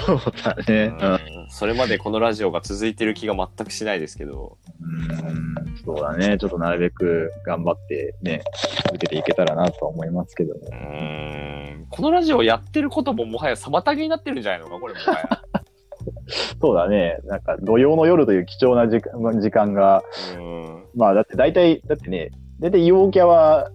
[0.05, 0.93] そうだね。
[1.01, 5.77] うんそれまでこのラジオが続いてる気が全くしないですけど、うん。
[5.85, 6.37] そうだね。
[6.39, 8.43] ちょっとなるべく頑張ってね、
[8.87, 10.71] 続けていけたらなとは思いますけどもう。
[10.71, 15.43] ーんこのラジオやってることももはや妨げになってるんじゃないのか、これもはや。
[16.61, 17.19] そうだね。
[17.25, 20.03] なんか土曜の夜という貴重な時間時間が、
[20.37, 23.71] うんまあだって大体、だってね、大体陽キャは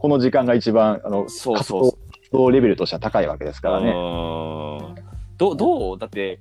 [0.00, 1.82] この時間が一番、あの、そうそう
[2.12, 3.90] 活動レベルとしては高いわけですからね。
[3.90, 4.94] うん
[5.36, 5.98] どどう？
[5.98, 6.40] だって、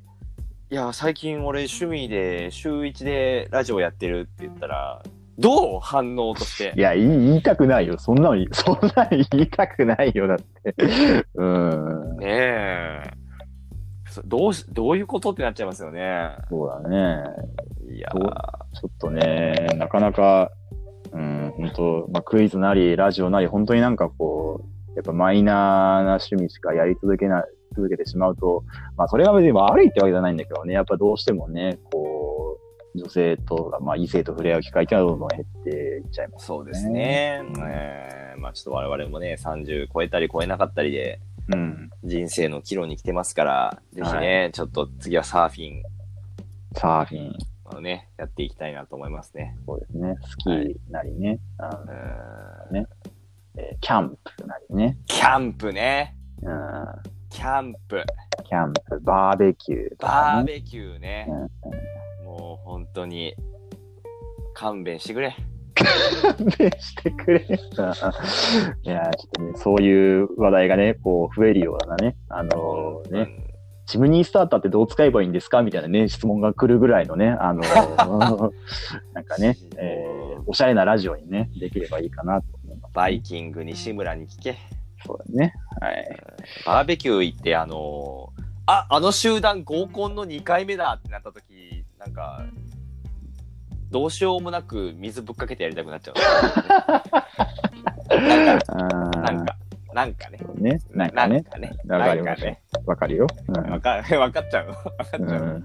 [0.69, 5.01] いや、最近俺趣味で週1でラジオやってるって言ったら、
[5.37, 6.73] どう反応として？
[6.75, 6.81] い。
[6.81, 7.97] や、言いたくないよ。
[7.97, 10.27] そんなの そんなの言いたくないよ。
[10.27, 10.75] だって。
[11.35, 12.17] うん。
[12.17, 13.03] ねえ。
[14.09, 16.31] そどうし、どういうことってなっちゃいますよね。
[16.49, 17.23] そうだね。
[17.95, 20.51] いやちょっとね、なかなか、
[21.11, 24.61] うん、本当まあ、クイズなり、ラジオなり、本当になんかこ
[24.93, 27.45] う、やっぱマイナーな趣味しかやり続けな、
[27.75, 28.63] 続けてしまうと、
[28.97, 32.57] まあ、それが別に悪いってわけじゃないんだけどね、やっぱどうしてもね、こ
[32.95, 36.45] う、女性と、まあ、異性と触れ合う機会っていうのはどんどん減っていっちゃいます。
[36.47, 37.41] そうですね。
[37.55, 41.19] うんえーまあちょっと我々もね、30超えたり超えなかったりで、
[41.53, 41.89] うん。
[42.03, 45.83] 人生の岐路に来てますから、ぜひね、ちょっと次はサーフィン
[46.75, 47.33] サーフィン、
[47.77, 49.55] をね、やっていきたいなと思いますね。
[49.65, 50.15] そうですね。
[50.25, 52.87] スキーなりね、あのうーんね
[53.57, 56.15] えーキャンプなりね、キャンプね。
[56.41, 56.49] うん、
[57.29, 58.03] キャンプ。
[58.45, 60.41] キャンプ、バーベキューとバ。
[60.41, 61.27] ーベキューね。
[62.23, 63.35] もう本当に、
[64.53, 65.35] 勘弁してくれ。
[65.75, 67.39] 勘弁してくれ。
[67.45, 73.48] いやー、ちょっとね、そういう話題がね、こう、増えるようなね、あのーね、
[73.89, 75.61] チムニースターターってどう使えばいいんですか？
[75.63, 78.51] みたいなね、質問が来るぐらいのね、あのー
[79.13, 82.93] なんかね、えーおしゃれなラジオにね、できればいいかなと思います。
[82.93, 84.55] バイキング西村に聞け。
[85.05, 85.53] そうだね。
[85.79, 86.07] はい。
[86.65, 92.43] バーベキュー行って、あのーあ、あの集団合コンの2回目だってなった時、なんか、
[93.91, 96.15] どうしようもなく水ぶっかけてやりたくなっちゃう。
[98.15, 98.75] なんか、
[99.21, 99.55] なんか、
[99.99, 100.39] なんかね。
[100.55, 100.79] ね。
[100.93, 101.45] なんかね。
[101.59, 101.75] ね。
[101.87, 102.61] わかね。
[102.85, 103.27] わかるよ。
[103.47, 104.67] わか わかっちゃう。
[104.69, 105.63] わかっちゃう。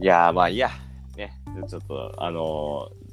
[0.00, 0.70] いやー、まあいいや。
[1.16, 1.32] ね、
[1.68, 3.04] ちょっと、あのー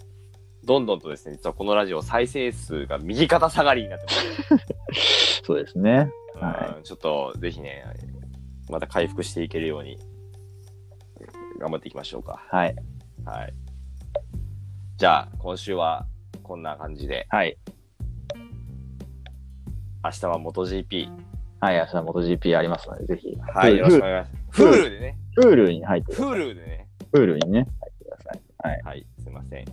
[0.63, 4.11] どんどんとですね、実はこのラジオ再生数が右肩下がりになってま
[4.93, 5.41] す。
[5.43, 6.11] そうですね。
[6.35, 7.83] うんはちょっとぜひね、
[8.69, 9.97] また回復していけるように
[11.59, 12.45] 頑張っていきましょうか。
[12.49, 12.75] はい。
[13.25, 13.53] はい。
[14.97, 16.05] じゃあ、今週は
[16.43, 17.57] こんな感じで、はい。
[20.03, 21.09] 明日は MotoGP。
[21.59, 23.37] はい、明日 MotoGP ありますので、ぜひ。
[23.53, 24.63] はい、よろしくおフ願いします。
[24.63, 26.87] Hulu でね、Hulu に入ってくださ Hulu でね。
[27.13, 27.17] い。
[27.17, 28.41] Hulu にね、入ってください。
[28.57, 28.81] はい。
[28.83, 29.65] はい、すいません。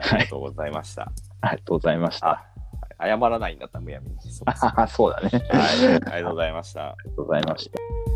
[0.00, 1.12] ありがとうございました。
[1.40, 2.30] ありがとうございました。
[2.98, 4.16] あ、謝らないんだった、むやみに。
[4.20, 5.28] そう そうだね。
[5.50, 6.90] はい、ありがとうございました。
[6.90, 8.13] ありがとうございました。